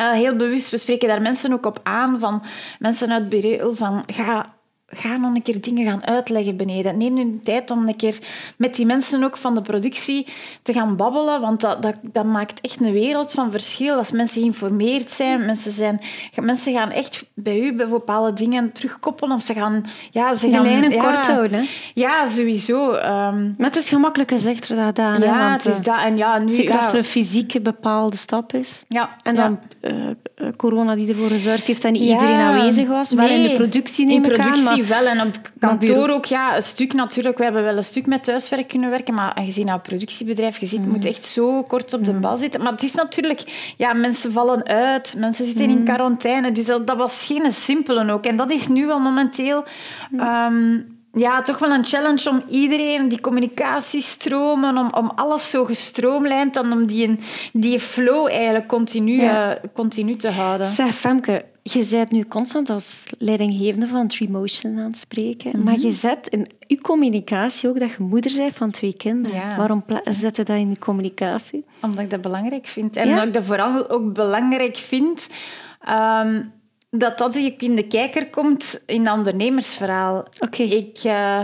[0.00, 2.42] Uh, heel bewust, we spreken daar mensen ook op aan, van
[2.78, 4.58] mensen uit Bereel, van ga
[4.90, 6.98] ga nog een keer dingen gaan uitleggen beneden.
[6.98, 8.18] Neem nu de tijd om een keer
[8.56, 10.26] met die mensen ook van de productie
[10.62, 13.96] te gaan babbelen, want dat, dat, dat maakt echt een wereld van verschil.
[13.96, 16.00] Als mensen geïnformeerd zijn, mensen, zijn,
[16.34, 19.84] mensen gaan echt bij u bij bepaalde dingen terugkoppelen of ze gaan...
[20.10, 21.66] Ja, ze gaan lijnen ja, kort houden.
[21.94, 22.92] Ja, sowieso.
[22.92, 25.20] Um, maar het is gemakkelijk gezegd dan gedaan.
[25.20, 25.98] Ja, hè, het is dat.
[25.98, 28.84] En ja, nu, zeker als er een fysieke bepaalde stap is.
[28.88, 29.16] Ja.
[29.22, 33.14] En dan uh, corona die ervoor gezorgd heeft niet iedereen aanwezig was.
[33.14, 35.06] Maar in de productie neem in ik productie aan, wel.
[35.06, 37.38] En op kantoor ook, ja, een stuk natuurlijk.
[37.38, 40.66] We hebben wel een stuk met thuiswerk kunnen werken, maar gezien naar een productiebedrijf, je
[40.66, 40.90] ziet, mm.
[40.90, 42.20] moet echt zo kort op de mm.
[42.20, 42.62] bal zitten.
[42.62, 45.84] Maar het is natuurlijk, ja, mensen vallen uit, mensen zitten in mm.
[45.84, 48.24] quarantaine, dus dat, dat, was geen simpele ook.
[48.24, 49.64] En dat is nu wel momenteel...
[50.12, 56.56] Um, ja, toch wel een challenge om iedereen, die communicatiestromen, om, om alles zo gestroomlijnd
[56.56, 57.18] en om die,
[57.52, 59.56] die flow eigenlijk continu, ja.
[59.56, 60.66] uh, continu te houden.
[60.66, 65.64] Zeg, Femke, je bent nu constant als leidinggevende van Tremotion aan het spreken, mm -hmm.
[65.64, 69.38] maar je zet in je communicatie ook dat je moeder bent van twee kinderen.
[69.38, 69.56] Ja.
[69.56, 71.64] Waarom zet je dat in je communicatie?
[71.82, 72.96] Omdat ik dat belangrijk vind.
[72.96, 73.10] En ja?
[73.10, 75.28] omdat ik dat vooral ook belangrijk vind...
[75.88, 76.52] Um,
[76.90, 80.24] dat dat in de kijker komt in dat ondernemersverhaal.
[80.38, 80.62] Oké.
[80.62, 81.40] Ik, uh,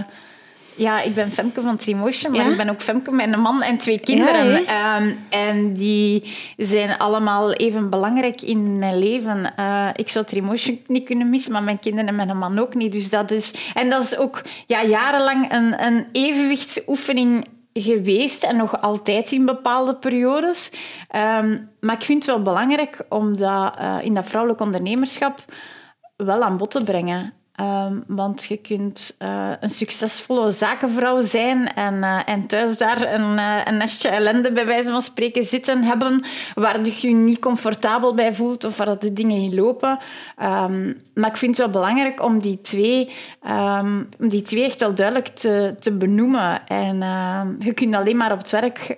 [0.77, 3.79] ja, ik ben Femke van Trimotion, maar ik ben ook Femke met een man en
[3.79, 4.63] twee kinderen.
[4.63, 9.53] Ja, um, en die zijn allemaal even belangrijk in mijn leven.
[9.59, 12.93] Uh, ik zou Trimotion niet kunnen missen, maar mijn kinderen en mijn man ook niet.
[12.93, 18.81] Dus dat is, en dat is ook ja, jarenlang een, een evenwichtsoefening geweest en nog
[18.81, 20.71] altijd in bepaalde periodes.
[21.17, 25.45] Um, maar ik vind het wel belangrijk om dat uh, in dat vrouwelijk ondernemerschap
[26.17, 27.33] wel aan bod te brengen.
[27.61, 33.37] Um, want je kunt uh, een succesvolle zakenvrouw zijn en, uh, en thuis daar een,
[33.37, 38.15] uh, een, nestje ellende bij wijze van spreken zitten hebben waar je je niet comfortabel
[38.15, 39.99] bij voelt of waar de dingen niet lopen.
[40.43, 43.11] Um, maar ik vind het wel belangrijk om die twee,
[43.49, 46.67] um, die twee echt wel duidelijk te, te benoemen.
[46.67, 46.99] En
[47.59, 48.97] je kunt alleen maar op het werk,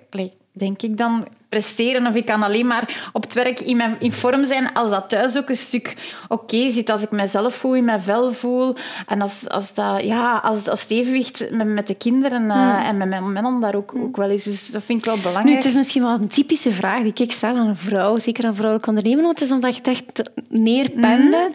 [0.59, 4.11] denk ik dan, presteren of ik kan alleen maar op het werk in, mijn, in
[4.11, 5.95] vorm zijn als dat thuis ook een stuk
[6.27, 6.89] oké zit.
[6.89, 8.75] Als ik mezelf voel, in mijn vel voel.
[9.07, 12.97] En als, als, dat, ja, als, als het evenwicht met, met de kinderen uh, en
[12.97, 14.43] met mijn man daar ook, ook wel is.
[14.43, 15.45] Dus dat vind ik wel belangrijk.
[15.45, 18.45] Nu, het is misschien wel een typische vraag die ik stel aan een vrouw, zeker
[18.45, 21.49] aan vrouwelijk ondernemen, want het is omdat je het echt neerpende.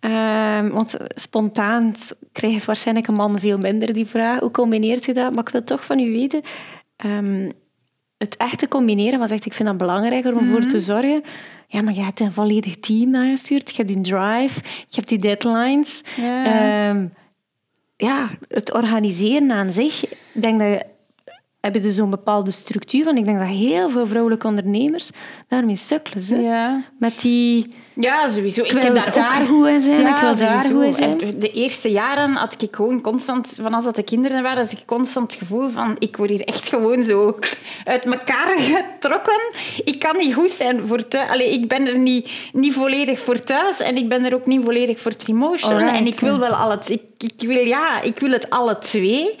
[0.00, 0.10] Mm.
[0.10, 1.94] Uh, want spontaan
[2.32, 4.38] krijgt waarschijnlijk een man veel minder die vraag.
[4.38, 5.34] Hoe combineert je dat?
[5.34, 6.40] Maar ik wil toch van u weten...
[7.04, 7.52] Um,
[8.18, 10.84] het echt te combineren was echt, ik vind dat belangrijker om voor te mhm.
[10.84, 11.22] zorgen.
[11.68, 13.70] Ja, maar je hebt een volledig team aangestuurd.
[13.70, 16.02] Je hebt je drive, je hebt je deadlines.
[16.18, 17.12] Um,
[17.96, 20.04] ja, het organiseren aan zich.
[20.04, 20.84] Ik denk dat je
[21.72, 23.04] hebben dus zo'n bepaalde structuur.
[23.04, 25.10] Want ik denk dat heel veel vrouwelijke ondernemers
[25.48, 26.42] daarmee sukkelen.
[26.42, 26.84] Ja.
[26.98, 27.66] Met die
[28.00, 28.62] ja, sowieso.
[28.62, 29.48] Ik, ik wil daar, daar ook...
[29.48, 31.18] goed in zijn, ja, ik wil daar goed in zijn.
[31.38, 34.82] De eerste jaren had ik gewoon constant, van als dat de kinderen waren, had ik
[34.86, 37.38] constant het gevoel van, ik word hier echt gewoon zo
[37.84, 39.40] uit elkaar getrokken.
[39.84, 41.30] Ik kan niet goed zijn voor thuis.
[41.30, 44.64] Allee, ik ben er niet, niet volledig voor thuis en ik ben er ook niet
[44.64, 45.72] volledig voor Trimotion.
[45.72, 46.88] Alright, en ik wil wel al het...
[46.90, 49.36] Ik, ik, wil, ja, ik wil het alle twee.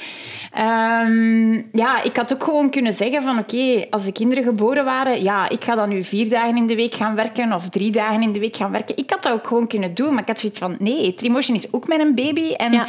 [0.58, 5.22] Um, ja, ik had ook gewoon kunnen zeggen van oké, als de kinderen geboren waren,
[5.22, 8.22] ja, ik ga dan nu vier dagen in de week gaan werken of drie dagen
[8.22, 8.96] in de week gaan werken.
[8.96, 11.72] Ik had dat ook gewoon kunnen doen, maar ik had zoiets van nee, Trimotion is
[11.72, 12.86] ook mijn baby en ja.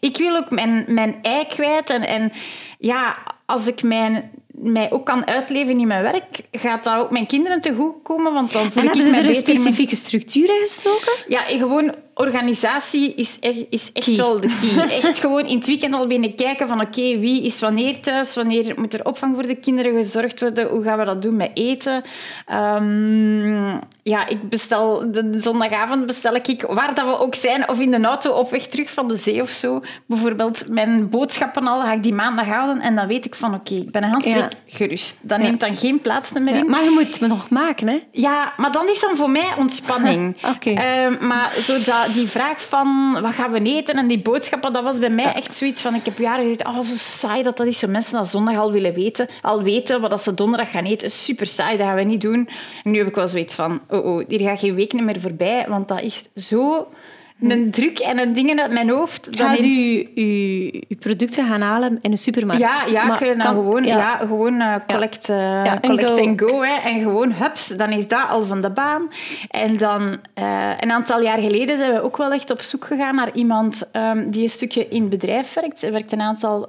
[0.00, 1.90] ik wil ook mijn, mijn ei kwijt.
[1.90, 2.32] En, en
[2.78, 3.16] ja,
[3.46, 7.60] als ik mijn mij ook kan uitleven in mijn werk, gaat dat ook mijn kinderen
[7.60, 11.12] te goed komen, want dan voel en ik me er een specifieke structuur gestoken?
[11.28, 14.88] Ja, gewoon organisatie is echt, is echt wel de key.
[15.00, 18.74] Echt gewoon in het weekend al binnen kijken van oké, wie is wanneer thuis, wanneer
[18.76, 22.02] moet er opvang voor de kinderen gezorgd worden, hoe gaan we dat doen met eten.
[22.46, 23.68] Ehm,
[24.02, 28.00] ja, ik bestel de zondagavond bestel ik, waar dat we ook zijn, of in de
[28.00, 29.82] auto op weg terug van de zee of zo.
[30.06, 33.74] Bijvoorbeeld mijn boodschappen al, ga ik die maandag houden en dan weet ik van oké,
[33.74, 35.16] ik ben een hele week gerust.
[35.20, 36.70] Dat neemt dan geen plaats meer in.
[36.70, 37.98] maar je moet me nog maken, hè?
[38.10, 40.36] Ja, maar dan is dan voor mij ontspanning.
[40.54, 40.70] Oké.
[40.70, 44.82] Ehm, maar zo dat, die vraag van wat gaan we eten en die boodschappen, dat
[44.82, 45.94] was bij mij echt zoiets van...
[45.94, 47.78] Ik heb jaren gezegd, oh, zo saai dat dat is.
[47.78, 51.10] Zo mensen dat zondag al willen weten, al weten wat ze donderdag gaan eten.
[51.10, 52.48] Super saai, dat gaan we niet doen.
[52.84, 55.66] En nu heb ik wel zoiets van, oh, oh, hier gaat geen week meer voorbij,
[55.68, 56.88] want dat is zo
[57.40, 59.38] een druk en een dingen uit mijn hoofd.
[59.38, 62.62] Dan Gaat u uw producten gaan halen in een supermarkt?
[62.62, 64.16] Ja, ja maar dan gewoon, ja.
[64.16, 66.62] gewoon uh, collect, uh, collect and go.
[66.62, 69.08] hè, en gewoon hups, dan is dat al van de baan.
[69.48, 70.02] En dan,
[70.38, 73.90] uh, een aantal jaar geleden zijn we ook wel echt op zoek gegaan naar iemand
[73.92, 75.78] um, die een stukje in het bedrijf werkt.
[75.78, 76.68] Ze werkt een aantal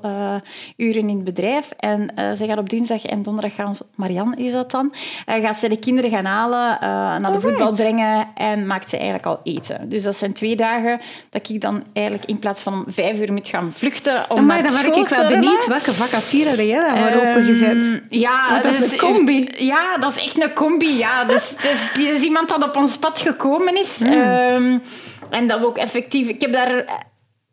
[0.75, 1.71] uren in het bedrijf.
[1.79, 3.75] En ze gaat op dinsdag en donderdag gaan...
[3.95, 4.93] Marianne is dat dan.
[5.25, 6.77] gaat ze de kinderen gaan halen,
[7.21, 9.89] naar de voetbal brengen en maakt ze eigenlijk al eten.
[9.89, 13.33] Dus dat zijn twee dagen dat ik dan eigenlijk in plaats van om vijf uur
[13.33, 17.29] moet gaan vluchten om maar dan ben ik wel benieuwd welke vacature jij daar um,
[17.29, 18.01] opengezet.
[18.09, 19.47] Ja, dat is een combi.
[19.57, 20.97] ja, dat is echt een combi.
[20.97, 21.23] Ja.
[21.23, 23.97] Dus, dus, is iemand dat op ons pad gekomen is.
[23.97, 24.11] Mm.
[24.11, 24.81] Um,
[25.29, 26.27] en dat we ook effectief...
[26.27, 26.85] Ik heb daar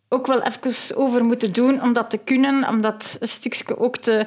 [0.09, 3.97] ook wel even over moeten doen om dat te kunnen, om dat een stukje ook
[3.97, 4.27] te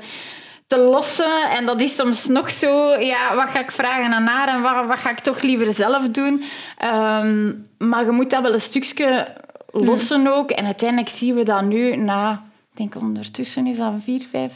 [0.70, 1.50] te lossen.
[1.50, 4.88] En dat is soms nog zo, ja, wat ga ik vragen aan haar en wat,
[4.88, 6.44] wat ga ik toch liever zelf doen?
[6.96, 9.36] Um, maar je moet dat wel een stukje
[9.72, 10.52] lossen ook.
[10.52, 14.54] En uiteindelijk zien we dat nu na, ik denk ondertussen is dat vier, vijf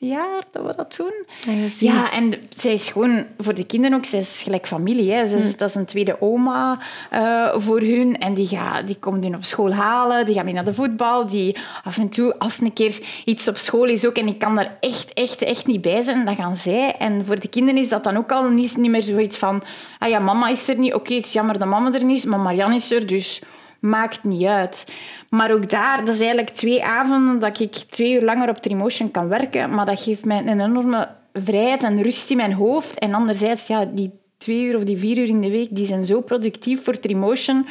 [0.00, 1.26] jaar dat we dat doen.
[1.54, 5.12] Ja, ja, en zij is gewoon voor de kinderen ook, zij is gelijk familie.
[5.12, 5.22] Hè.
[5.22, 6.78] Is, Dat is een tweede oma
[7.12, 8.18] uh, voor hun.
[8.18, 11.26] En die, gaat, die komt hun op school halen, die gaat mee naar de voetbal.
[11.26, 14.54] Die af en toe, als een keer iets op school is ook, en ik kan
[14.54, 16.96] daar echt, echt, echt niet bij zijn, dan gaan zij.
[16.96, 19.62] En voor de kinderen is dat dan ook al niet, niet meer zoiets van,
[19.98, 20.94] ah ja, mama is er niet.
[20.94, 23.42] Oké, het is jammer dat mama er niet is, maar Marianne is er, dus
[23.80, 24.86] maakt niet uit.
[25.30, 29.10] Maar ook daar, dat is eigenlijk twee avonden dat ik twee uur langer op Trimotion
[29.10, 29.70] kan werken.
[29.70, 32.98] Maar dat geeft mij een enorme vrijheid en rust in mijn hoofd.
[32.98, 36.06] En anderzijds, ja, die twee uur of die vier uur in de week, die zijn
[36.06, 37.66] zo productief voor Trimotion.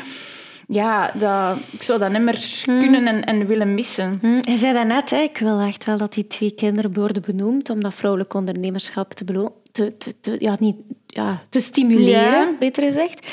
[0.68, 2.80] Ja, dat, ik zou dat niet meer hmm.
[2.80, 4.14] kunnen en, en, willen missen.
[4.22, 4.40] Hmm.
[4.42, 7.70] Je zei dat net, hè, ik wil echt wel dat die twee kinderen worden benoemd
[7.70, 10.76] om dat vrouwelijk ondernemerschap te, te, te, ja, niet,
[11.08, 13.28] ja, te stimuleren, beter gezegd.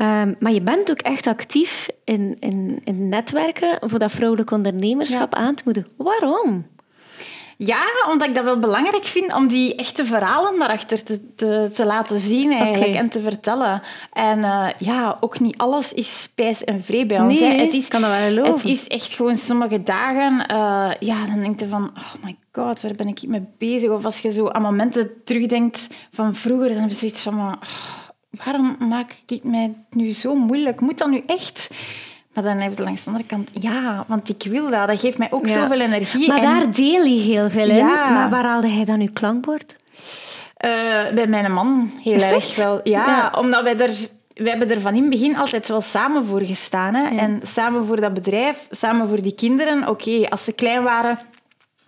[0.00, 5.34] Um, maar je bent ook echt actief in, in, in netwerken voor dat vrouwelijk ondernemerschap
[5.34, 5.90] aan te moedigen.
[5.96, 6.66] Waarom?
[7.60, 11.84] Ja, omdat ik dat wel belangrijk vind om die echte verhalen daarachter te, te, te
[11.84, 13.82] laten zien eigenlijk, en te vertellen.
[14.12, 17.40] En uh, ja, ook niet alles is spijs en vree bij ons.
[17.40, 18.52] Nee, het is, kan dat wel geloven.
[18.52, 20.32] Het is echt gewoon sommige dagen...
[20.32, 21.90] Uh, ja, dan denk je van...
[21.96, 23.90] Oh my god, waar ben ik mee bezig?
[23.90, 27.38] Of als je zo aan momenten terugdenkt van vroeger, dan heb je zoiets van...
[27.38, 27.52] Oh,
[28.30, 30.80] waarom maak ik mij nu zo moeilijk?
[30.80, 31.68] Moet dat nu echt...
[32.42, 34.88] Maar dan heeft de langs de andere kant, ja, want ik wil dat.
[34.88, 36.28] Dat geeft mij ook zoveel energie.
[36.28, 36.42] Maar en...
[36.42, 37.84] daar deel je heel veel in.
[37.84, 39.76] Maar waar haalde hij dan uw klankbord?
[40.64, 40.70] Uh,
[41.14, 42.80] bij mijn man heel erg wel.
[42.82, 46.40] Ja, omdat wij er we hebben er van in het begin altijd wel samen voor
[46.40, 46.94] gestaan.
[46.94, 47.16] Hè?
[47.16, 49.88] En samen voor dat bedrijf, samen voor die kinderen.
[49.88, 51.18] Oké, als ze klein waren,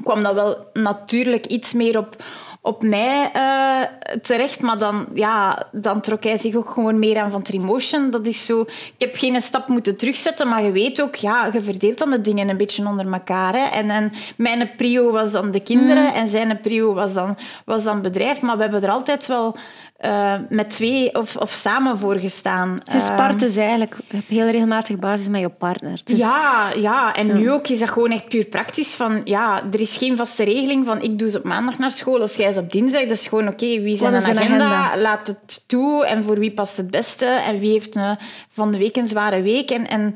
[0.02, 2.22] kwam dat wel natuurlijk iets meer op,
[2.62, 4.60] op mij uh, terecht.
[4.60, 8.10] Maar dan, ja, dan trok hij zich ook gewoon meer aan van Trimotion.
[8.10, 8.60] Dat is zo...
[8.60, 12.20] Ik heb geen stap moeten terugzetten, maar je weet ook, ja, je verdeelt dan de
[12.20, 13.54] dingen een beetje onder elkaar.
[13.54, 13.64] Hè.
[13.64, 16.14] En, en mijn prio was dan de kinderen mm.
[16.14, 18.40] en zijn prio was dan, was dan bedrijf.
[18.40, 19.56] Maar we hebben er altijd wel
[20.04, 22.80] uh, met twee of, of samen voor gestaan.
[22.92, 26.00] Je spart dus eigenlijk op heel regelmatige basis met je partner.
[26.04, 26.18] Dus...
[26.18, 28.94] Ja, ja, en nu ook is dat gewoon echt puur praktisch.
[28.94, 32.20] Van, ja, er is geen vaste regeling van ik doe ze op maandag naar school
[32.20, 33.02] of jij is op dinsdag.
[33.02, 36.38] Dat is gewoon oké, okay, wie zijn een agenda, agenda, laat het toe en voor
[36.38, 38.18] wie past het beste en wie heeft een,
[38.52, 39.70] van de week een zware week.
[39.70, 40.14] En, en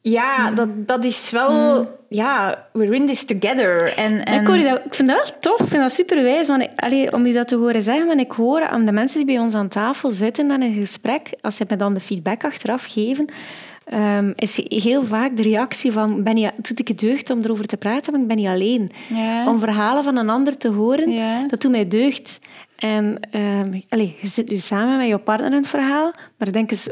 [0.00, 1.80] ja, dat, dat is wel...
[1.80, 1.88] Mm.
[2.10, 3.96] Ja, we're in this together.
[3.96, 4.40] En, en...
[4.40, 5.60] Ik, hoor dat, ik vind dat wel tof.
[5.60, 6.48] Ik vind dat super wijs.
[6.48, 9.26] Want allee, om je dat te horen zeggen, want ik hoor aan de mensen die
[9.26, 12.44] bij ons aan tafel zitten dan in een gesprek, als ze me dan de feedback
[12.44, 13.26] achteraf geven,
[13.94, 17.66] um, is heel vaak de reactie van, ben je, doet ik het deugd om erover
[17.66, 18.90] te praten, want ik ben niet alleen.
[19.46, 22.38] Om verhalen van een ander te horen, dat doet mij deugd.
[22.78, 26.70] En um, allez, je zit nu samen met je partner in het verhaal, maar denk
[26.70, 26.90] eens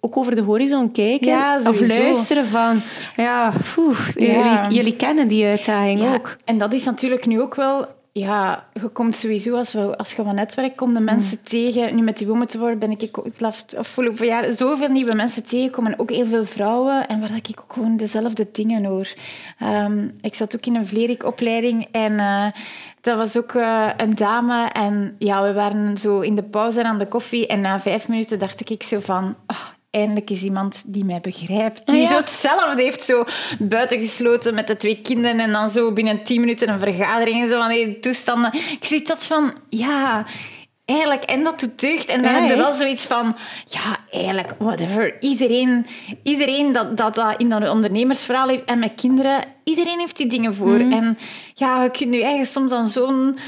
[0.00, 2.80] ook over de horizon kijken ja, of luisteren van,
[3.16, 6.36] ja, poeh, Jullie, jullie, kennen die uitdaging ook.
[6.44, 7.86] En dat is natuurlijk nu ook wel
[8.18, 11.94] ja, je komt sowieso, als, we, als je van netwerk komt, de mensen tegen.
[11.94, 15.46] Nu met die women te worden ben ik ook het afgelopen jaar zoveel nieuwe mensen
[15.46, 15.98] tegengekomen.
[15.98, 17.08] Ook heel veel vrouwen.
[17.08, 19.14] En waar ik ook gewoon dezelfde dingen hoor.
[19.58, 22.12] Ehm, ik zat ook in een vlerikopleiding en...
[22.12, 22.46] Uh,
[23.00, 26.98] dat was ook uh, een dame en ja, we waren zo in de pauze aan
[26.98, 29.34] de koffie en na vijf minuten dacht ik zo van...
[29.46, 31.86] Oh, eindelijk is iemand die mij begrijpt.
[31.86, 33.24] Die ah, zo hetzelfde heeft, zo
[33.58, 37.60] buitengesloten met de twee kinderen en dan zo binnen tien minuten een vergadering en zo
[37.60, 38.52] van die toestanden.
[38.54, 40.26] Ik zie dat van, ja,
[40.84, 42.06] eigenlijk, en dat doet deugd.
[42.08, 45.20] En dan heb je wel zoiets van, ja, eigenlijk, whatever.
[45.20, 45.86] Iedereen,
[46.22, 50.54] iedereen dat, dat dat in dat ondernemersverhaal heeft en met kinderen, iedereen heeft die dingen
[50.54, 50.78] voor.
[50.78, 50.92] Mm.
[50.92, 51.18] En
[51.54, 53.38] ja, je kunt nu eigenlijk soms dan zo'n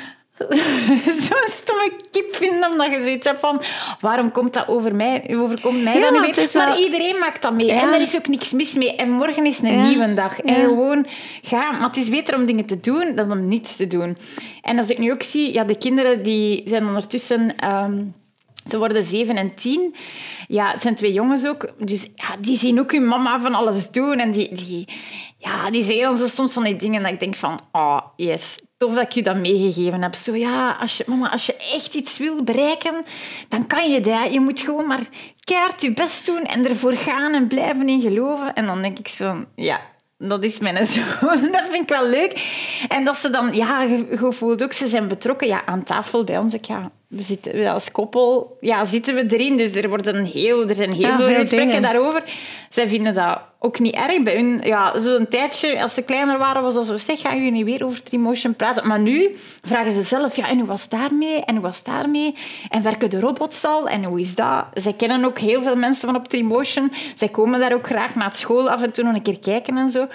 [1.28, 3.62] zo'n stomme kip vinden, omdat je zoiets hebt van
[4.00, 7.72] waarom komt dat over mij, overkomt mij ja, dan niet Maar iedereen maakt dat mee.
[7.72, 8.96] En er is ook niks mis mee.
[8.96, 10.40] En morgen is een nieuwe dag.
[10.40, 11.06] En gewoon
[11.42, 11.70] ga.
[11.70, 14.16] Maar het is beter om dingen te doen dan om niets te doen.
[14.62, 17.56] En als ik nu ook zie, ja, de kinderen die zijn ondertussen...
[17.56, 18.02] Ehm,
[18.68, 19.94] ze worden zeven en tien.
[20.48, 21.72] Ja, het zijn twee jongens ook.
[21.78, 24.18] Dus ja, die zien ook hun mama van alles doen.
[24.18, 24.88] En die, die,
[25.38, 27.60] ja, die zeggen dan zo soms van die dingen dat ik denk van...
[27.72, 30.14] Oh, yes, tof dat ik je dat meegegeven heb.
[30.14, 33.04] Zo ja, als je, mama, als je echt iets wil bereiken,
[33.48, 34.32] dan kan je dat.
[34.32, 35.08] Je moet gewoon maar
[35.44, 38.54] keihard je best doen en ervoor gaan en blijven in geloven.
[38.54, 39.80] En dan denk ik zo, ja,
[40.18, 41.50] dat is mijn zoon.
[41.52, 42.44] Dat vind ik wel leuk.
[42.88, 46.38] En dat ze dan, ja, je, voelt ook, ze zijn betrokken ja, aan tafel bij
[46.38, 46.54] ons.
[46.54, 49.56] Ik, ja, we zitten als koppel, ja, zitten we erin.
[49.56, 52.24] Dus er, worden heel, er zijn heel veel gesprekken daarover.
[52.68, 54.22] Zij vinden dat ook niet erg.
[54.22, 57.50] Bij hun, ja, zo'n tijdje, als ze kleiner waren, was dat zo, zeg, gaan jullie
[57.50, 58.88] niet weer over Trimotion praten?
[58.88, 61.44] Maar nu vragen ze zelf, ja, en hoe was daarmee?
[61.44, 62.34] En hoe was daarmee?
[62.68, 63.88] En werken de robots al?
[63.88, 64.64] En hoe is dat?
[64.74, 66.92] Zij kennen ook heel veel mensen van op Trimotion.
[67.14, 69.88] Zij komen daar ook graag naar school af en toe nog een keer kijken en
[69.88, 70.06] zo.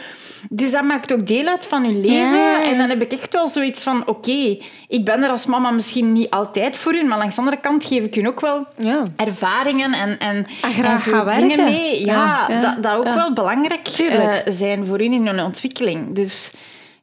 [0.50, 2.64] Dus dat maakt ook deel uit van hun leven.
[2.64, 6.14] En dan heb ik echt wel zoiets van, oké, ik ben er als mama misschien
[6.14, 9.04] niet altijd voor hun, maar langs de andere kant geef ik hun ook wel ja.
[9.16, 12.06] ervaringen en, en, ah, en zo dingen mee.
[12.06, 16.16] Ja, Dat, dat ook wel belangrijk uh, zijn voor hun in hun ontwikkeling.
[16.16, 16.52] Dus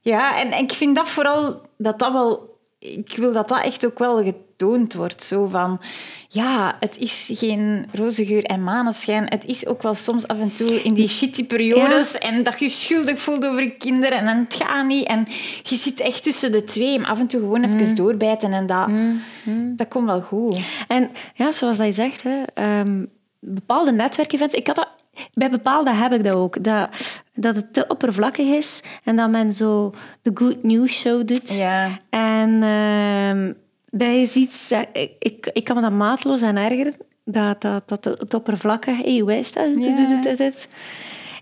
[0.00, 2.50] ja, en, en ik vind dat vooral dat dat wel
[2.82, 5.22] ik wil dat dat echt ook wel getoond wordt.
[5.22, 5.80] Zo van,
[6.28, 9.24] ja, het is geen roze geur en maneschijn.
[9.28, 12.68] Het is ook wel soms af en toe in die shitty periodes en dat je
[12.68, 15.06] schuldig voelt over je kinderen en het gaat niet.
[15.06, 15.26] En
[15.62, 17.94] je zit echt tussen de twee, maar af en toe gewoon even mm.
[17.94, 19.22] doorbijten en dat, mm.
[19.44, 19.76] Mm.
[19.76, 20.58] dat komt wel goed.
[20.88, 23.10] En ja, zoals dat je zegt, hè, um,
[23.44, 24.54] bepaalde netwerkevents...
[24.54, 24.88] Ik had dat
[25.34, 26.64] bij bepaalde heb ik dat ook.
[26.64, 26.88] Dat,
[27.34, 31.56] dat het te oppervlakkig is en dat men zo de good news show doet.
[31.56, 31.98] Ja.
[32.10, 33.54] En uh,
[33.90, 34.68] dat is iets...
[34.68, 34.86] Dat,
[35.18, 36.94] ik, ik kan me dat maatloos aan ergeren.
[37.24, 38.96] Dat, dat, dat het oppervlakkig...
[38.96, 40.38] Hé, hey, dat?
[40.38, 40.50] Ja.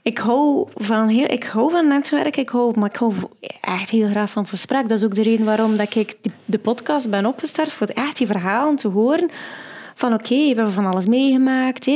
[0.03, 3.15] Ik hou van heel, ik hou van netwerk, ik hou, maar ik hou
[3.61, 4.89] echt heel graag van het gesprek.
[4.89, 8.27] Dat is ook de reden waarom dat ik de podcast ben opgestart, voor echt die
[8.27, 9.31] verhalen te horen.
[10.01, 11.89] Van oké, we hebben van alles meegemaakt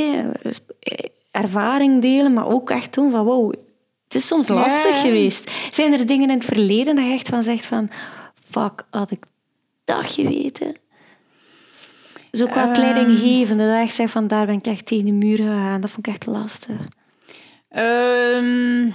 [1.31, 3.53] ervaring delen, maar ook echt doen van wow,
[4.03, 5.51] het is soms lastig geweest.
[5.69, 7.89] Zijn er dingen in het verleden dat je echt van zegt van
[8.51, 9.23] fuck, had ik
[9.83, 10.75] dat geweten?
[12.31, 15.11] Dus ook wat um, leidinggevende, dat echt zegt van daar ben ik echt tegen de
[15.11, 15.81] muur gegaan.
[15.81, 16.79] Dat vond ik echt lastig.
[17.75, 18.93] Um,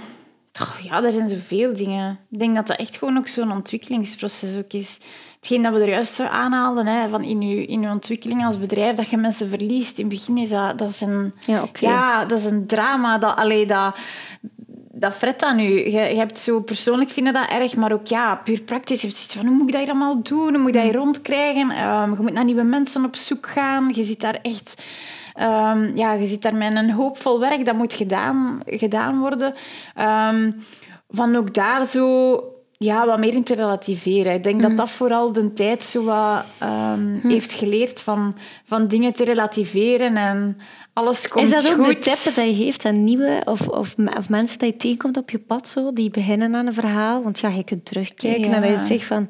[0.83, 2.19] ja, er zijn zoveel dingen.
[2.29, 4.99] Ik denk dat dat echt gewoon ook zo'n ontwikkelingsproces ook is
[5.41, 8.59] hetgeen dat we er juist zo aanhaalden, hè, van in je, in je ontwikkeling als
[8.59, 9.97] bedrijf, dat je mensen verliest.
[9.97, 13.17] In het begin is dat, dat, is, een, ja, ja, dat is een drama.
[13.17, 13.95] Dat, allee, dat,
[14.91, 15.91] dat fret aan je.
[15.91, 15.99] je.
[15.99, 19.01] Je hebt zo persoonlijk vinden dat erg, maar ook ja, puur praktisch.
[19.01, 20.49] Je hebt van, hoe moet ik dat hier allemaal doen?
[20.49, 21.87] Hoe moet ik dat hier rondkrijgen?
[21.87, 23.91] Um, je moet naar nieuwe mensen op zoek gaan.
[23.93, 24.83] Je zit daar echt...
[25.39, 27.65] Um, ja, je zit daar met een hoopvol werk.
[27.65, 29.53] Dat moet gedaan, gedaan worden.
[30.29, 30.63] Um,
[31.09, 32.43] van ook daar zo
[32.83, 34.33] ja, wat meer in te relativeren.
[34.33, 34.79] Ik denk dat mhm.
[34.79, 40.57] dat vooral de tijd zo wat um, heeft geleerd van, van dingen te relativeren en
[40.93, 41.57] alles komt goed.
[41.57, 44.67] Is dat ook de tip dat je heeft aan nieuwe of, of, of mensen die
[44.67, 47.23] je tegenkomt op je pad, zo, die beginnen aan een verhaal?
[47.23, 48.61] Want ja, je kunt terugkijken ja.
[48.61, 49.29] en je zegt van...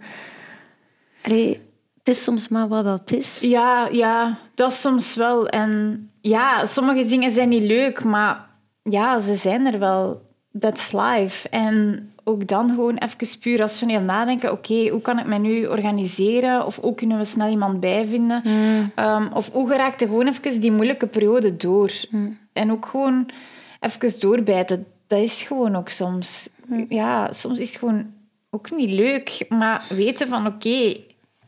[1.22, 1.62] Allee,
[1.97, 3.39] het is soms maar wat dat is.
[3.39, 5.47] Ja, ja, dat soms wel.
[5.47, 8.45] En ja, sommige dingen zijn niet leuk, maar
[8.84, 10.30] ja, ze zijn er wel.
[10.60, 11.49] That's life.
[11.49, 14.52] En ook dan gewoon even puur rationeel nadenken.
[14.52, 16.66] Oké, hoe kan ik mij nu organiseren?
[16.66, 18.41] Of hoe kunnen we snel iemand bijvinden?
[18.43, 18.91] Mm.
[18.95, 21.91] Um, of hoe geraakt er gewoon even die moeilijke periode door?
[22.10, 22.38] Mm.
[22.54, 23.30] En ook gewoon
[23.80, 24.86] even doorbijten.
[25.08, 26.49] Dat is gewoon ook soms...
[26.66, 26.86] Mm.
[26.89, 28.06] Ja, soms is het gewoon
[28.49, 29.45] ook niet leuk.
[29.49, 30.93] Maar weten van, oké,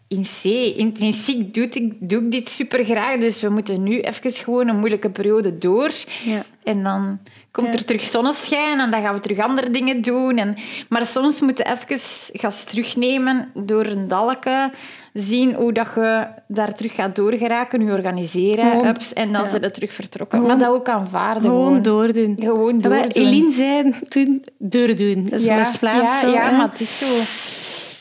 [0.07, 0.43] in C.
[0.77, 4.79] Intrinsiek doe ik, doe ik dit super graag, dus we moeten nu even gewoon een
[4.79, 5.91] moeilijke periode door.
[6.25, 6.43] Ja.
[6.63, 7.19] En dan
[7.53, 10.37] komt er terug zonneschijn en dan gaan we terug andere dingen doen.
[10.37, 10.55] En,
[10.89, 14.71] maar soms moeten we even gas terugnemen door een dalke
[15.13, 19.47] zien hoe dat je daar terug gaat doorgeraken, je organiseren, Gewoon- ups, en dan ja.
[19.47, 20.39] zijn we terug vertrokken.
[20.39, 21.41] Gewoon- maar dat ook aanvaarden.
[21.41, 22.37] Gewoon Gewoon, doordoen.
[22.39, 23.11] Gewoon doordoen.
[23.11, 25.27] Eline zei toen, doordoen.
[25.29, 27.05] Dat is ja, West-Vlaams ja, zo, ja, maar het is zo.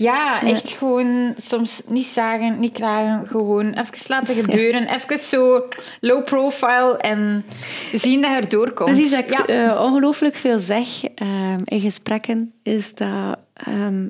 [0.02, 3.26] Ja, echt gewoon soms niet zagen, niet klagen.
[3.26, 4.94] Gewoon even laten gebeuren.
[4.94, 5.68] Even zo
[6.00, 7.44] low profile en
[7.92, 8.88] zien dat je er doorkomt.
[8.88, 9.74] Dat is iets dat ik ja.
[9.74, 14.08] eh, ongelooflijk veel zeg ehm, in gesprekken, is dat ehm,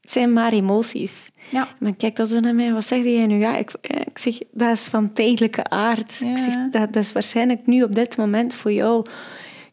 [0.00, 1.30] het zijn maar emoties.
[1.50, 1.68] ja.
[1.78, 3.38] Maar kijk dat zo naar mij, wat zeg jij nu?
[3.38, 6.16] Ja, ik, eh, ik zeg, dat is van tijdelijke aard.
[6.18, 6.30] Ja.
[6.30, 9.06] Ik zeg, dat, dat is waarschijnlijk nu op dit moment voor jou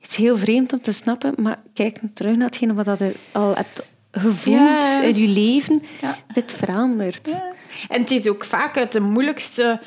[0.01, 3.83] iets heel vreemd om te snappen, maar kijk terug naar hetgene wat je al hebt
[4.19, 5.01] gevoeld Ja.
[5.01, 5.83] in je leven.
[6.01, 6.17] Ja.
[6.33, 7.29] Dit verandert.
[7.89, 9.81] En het is ook vaak uit de moeilijkste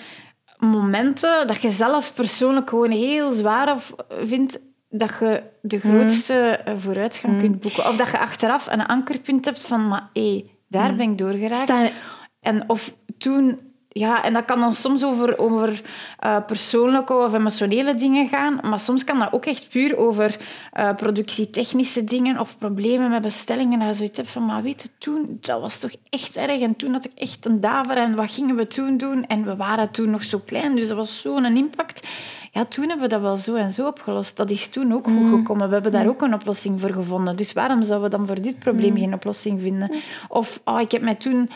[0.58, 6.74] momenten dat je zelf persoonlijk gewoon heel zwaar of- vindt dat je de grootste eh,
[6.78, 7.88] vooruitgang kunt boeken.
[7.88, 11.92] Of dat je achteraf een ankerpunt hebt van, maar hé, daar ben ik doorgeraakt.
[12.40, 13.58] En of toen...
[13.98, 15.82] Ja, en dat kan dan soms over, over
[16.18, 20.36] eh, persoonlijke of emotionele dingen gaan, maar soms kan dat ook echt puur over
[20.72, 23.86] eh, productietechnische dingen of problemen met bestellingen.
[23.86, 26.60] Je zoiets hebt van, maar weet je, toen, dat was toch echt erg.
[26.60, 29.26] En toen had ik echt een daver en wat gingen we toen doen?
[29.26, 32.06] En we waren toen nog zo klein, dus dat was zo'n impact.
[32.52, 34.36] Ja, toen hebben we dat wel zo en zo opgelost.
[34.36, 35.68] Dat is toen ook goed gekomen.
[35.68, 37.36] We hebben daar ook een oplossing voor gevonden.
[37.36, 39.90] Dus waarom zouden we dan voor dit probleem geen oplossing vinden?
[40.28, 41.50] Of, oh, ik heb mij toen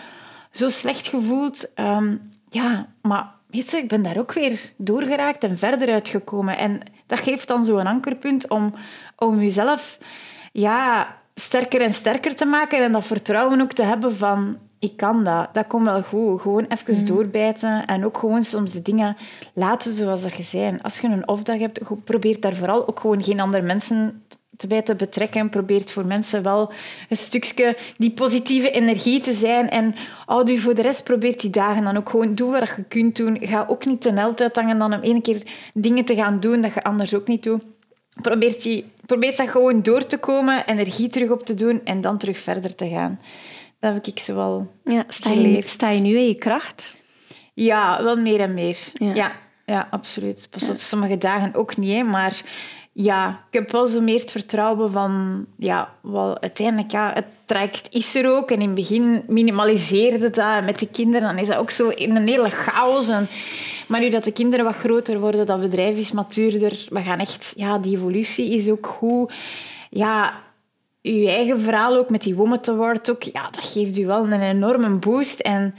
[0.50, 1.74] zo slecht gevoeld.
[1.74, 2.16] Ehm,
[2.48, 6.58] ja, maar weet je, ik ben daar ook weer doorgeraakt en verder uitgekomen.
[6.58, 8.74] En dat geeft dan zo een ankerpunt om,
[9.16, 9.98] om jezelf
[10.52, 15.24] ja, sterker en sterker te maken en dat vertrouwen ook te hebben van ik kan
[15.24, 16.40] dat, dat komt wel goed.
[16.40, 19.16] Gewoon even doorbijten en ook gewoon soms de dingen
[19.54, 20.82] laten zoals dat je zijn.
[20.82, 24.82] Als je een off-dag hebt, probeer daar vooral ook gewoon geen andere mensen te bij
[24.82, 25.48] te betrekken.
[25.48, 26.72] Probeert voor mensen wel
[27.08, 29.70] een stukje die positieve energie te zijn.
[29.70, 29.94] En
[30.26, 33.16] houd u voor de rest, probeert die dagen dan ook gewoon doen wat je kunt
[33.16, 33.38] doen.
[33.40, 35.42] Ga ook niet te held uithangen dan om één keer
[35.74, 37.62] dingen te gaan doen dat je anders ook niet doet.
[38.22, 42.18] Probeert, die, probeert dat gewoon door te komen, energie terug op te doen en dan
[42.18, 43.20] terug verder te gaan.
[43.80, 46.98] Dat heb ik zowel Ja, sta, je, sta je nu in je kracht?
[47.54, 48.78] Ja, wel meer en meer.
[48.92, 49.14] Ja.
[49.14, 49.32] Ja,
[49.66, 50.48] ja, absoluut.
[50.50, 52.42] Pas op sommige dagen ook niet, hè, maar
[53.02, 57.88] ja, ik heb wel zo meer het vertrouwen van, ja, wel, uiteindelijk, ja, het traject
[57.90, 58.50] is er ook.
[58.50, 62.16] En in het begin minimaliseerde dat met de kinderen, dan is dat ook zo in
[62.16, 63.08] een hele chaos.
[63.08, 63.28] En,
[63.88, 67.52] maar nu dat de kinderen wat groter worden, dat bedrijf is matuurder, we gaan echt,
[67.56, 69.32] ja, die evolutie is ook goed.
[69.90, 70.42] Ja,
[71.00, 74.42] je eigen verhaal ook met die Woman Award ook, ja, dat geeft u wel een
[74.42, 75.40] enorme boost.
[75.40, 75.74] En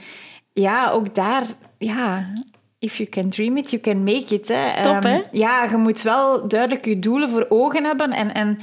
[0.54, 1.44] ja, ook daar,
[1.78, 2.34] ja,
[2.82, 4.48] if you can dream it, you can make it.
[4.48, 4.84] Hè.
[4.84, 5.22] Top, Ehm, hè?
[5.32, 8.60] Ja, je moet wel duidelijk je doelen voor ogen hebben en, en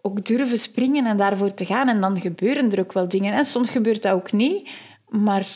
[0.00, 1.88] ook durven springen en daarvoor te gaan.
[1.88, 3.34] En dan gebeuren er ook wel dingen.
[3.34, 4.68] En soms gebeurt dat ook niet,
[5.08, 5.46] maar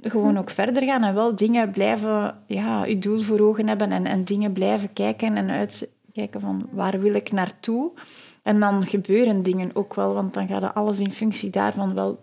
[0.00, 4.06] gewoon ook verder gaan en wel dingen blijven, ja, je doel voor ogen hebben en,
[4.06, 7.90] en dingen blijven kijken en uitkijken van waar wil ik naartoe.
[8.42, 12.18] En dan gebeuren dingen ook wel, want dan gaat alles in functie daarvan wel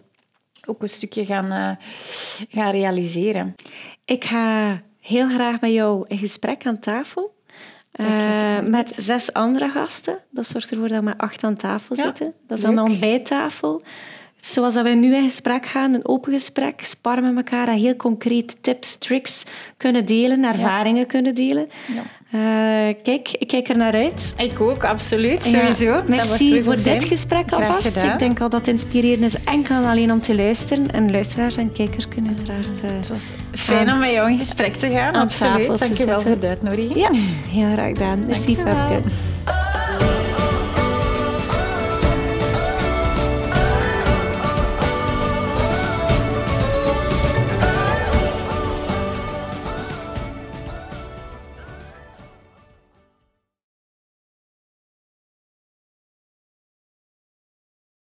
[0.65, 1.85] ook een stukje gaan, eh,
[2.49, 3.55] gaan realiseren.
[4.05, 7.35] Ik ga heel graag met jou in gesprek aan tafel.
[7.91, 10.17] Eh, met zes andere gasten.
[10.29, 12.33] Dat zorgt ervoor dat we met acht aan tafel Ja, zitten.
[12.47, 12.89] Dat is aan de leuk.
[12.89, 13.81] ontbijttafel.
[14.43, 17.95] Zoals dat wij nu in gesprek gaan, een open gesprek, sparren met elkaar en heel
[17.95, 19.43] concreet tips, tricks
[19.77, 21.69] kunnen delen, ervaringen kunnen delen.
[21.95, 22.01] Ja.
[22.31, 24.33] Eh, kijk, ik kijk er naar uit.
[24.37, 25.43] Ik ook, absoluut.
[25.43, 26.01] Sowieso.
[26.07, 26.99] Merci sowieso voor fijn.
[26.99, 27.95] dit gesprek alvast.
[28.03, 30.91] Ik denk al dat het inspirerend is enkel en alleen om te luisteren.
[30.91, 32.81] En luisteraars en kijkers kunnen uiteraard...
[32.81, 35.13] eh, Het was fijn Aan- om met jou in gesprek te gaan.
[35.15, 35.73] Absoluut.
[35.73, 36.95] te Dank je wel voor de uitnodiging.
[36.95, 37.09] Ja,
[37.49, 38.25] heel graag gedaan.
[38.25, 38.75] Merci, Dankjewel.
[38.87, 39.09] Femke.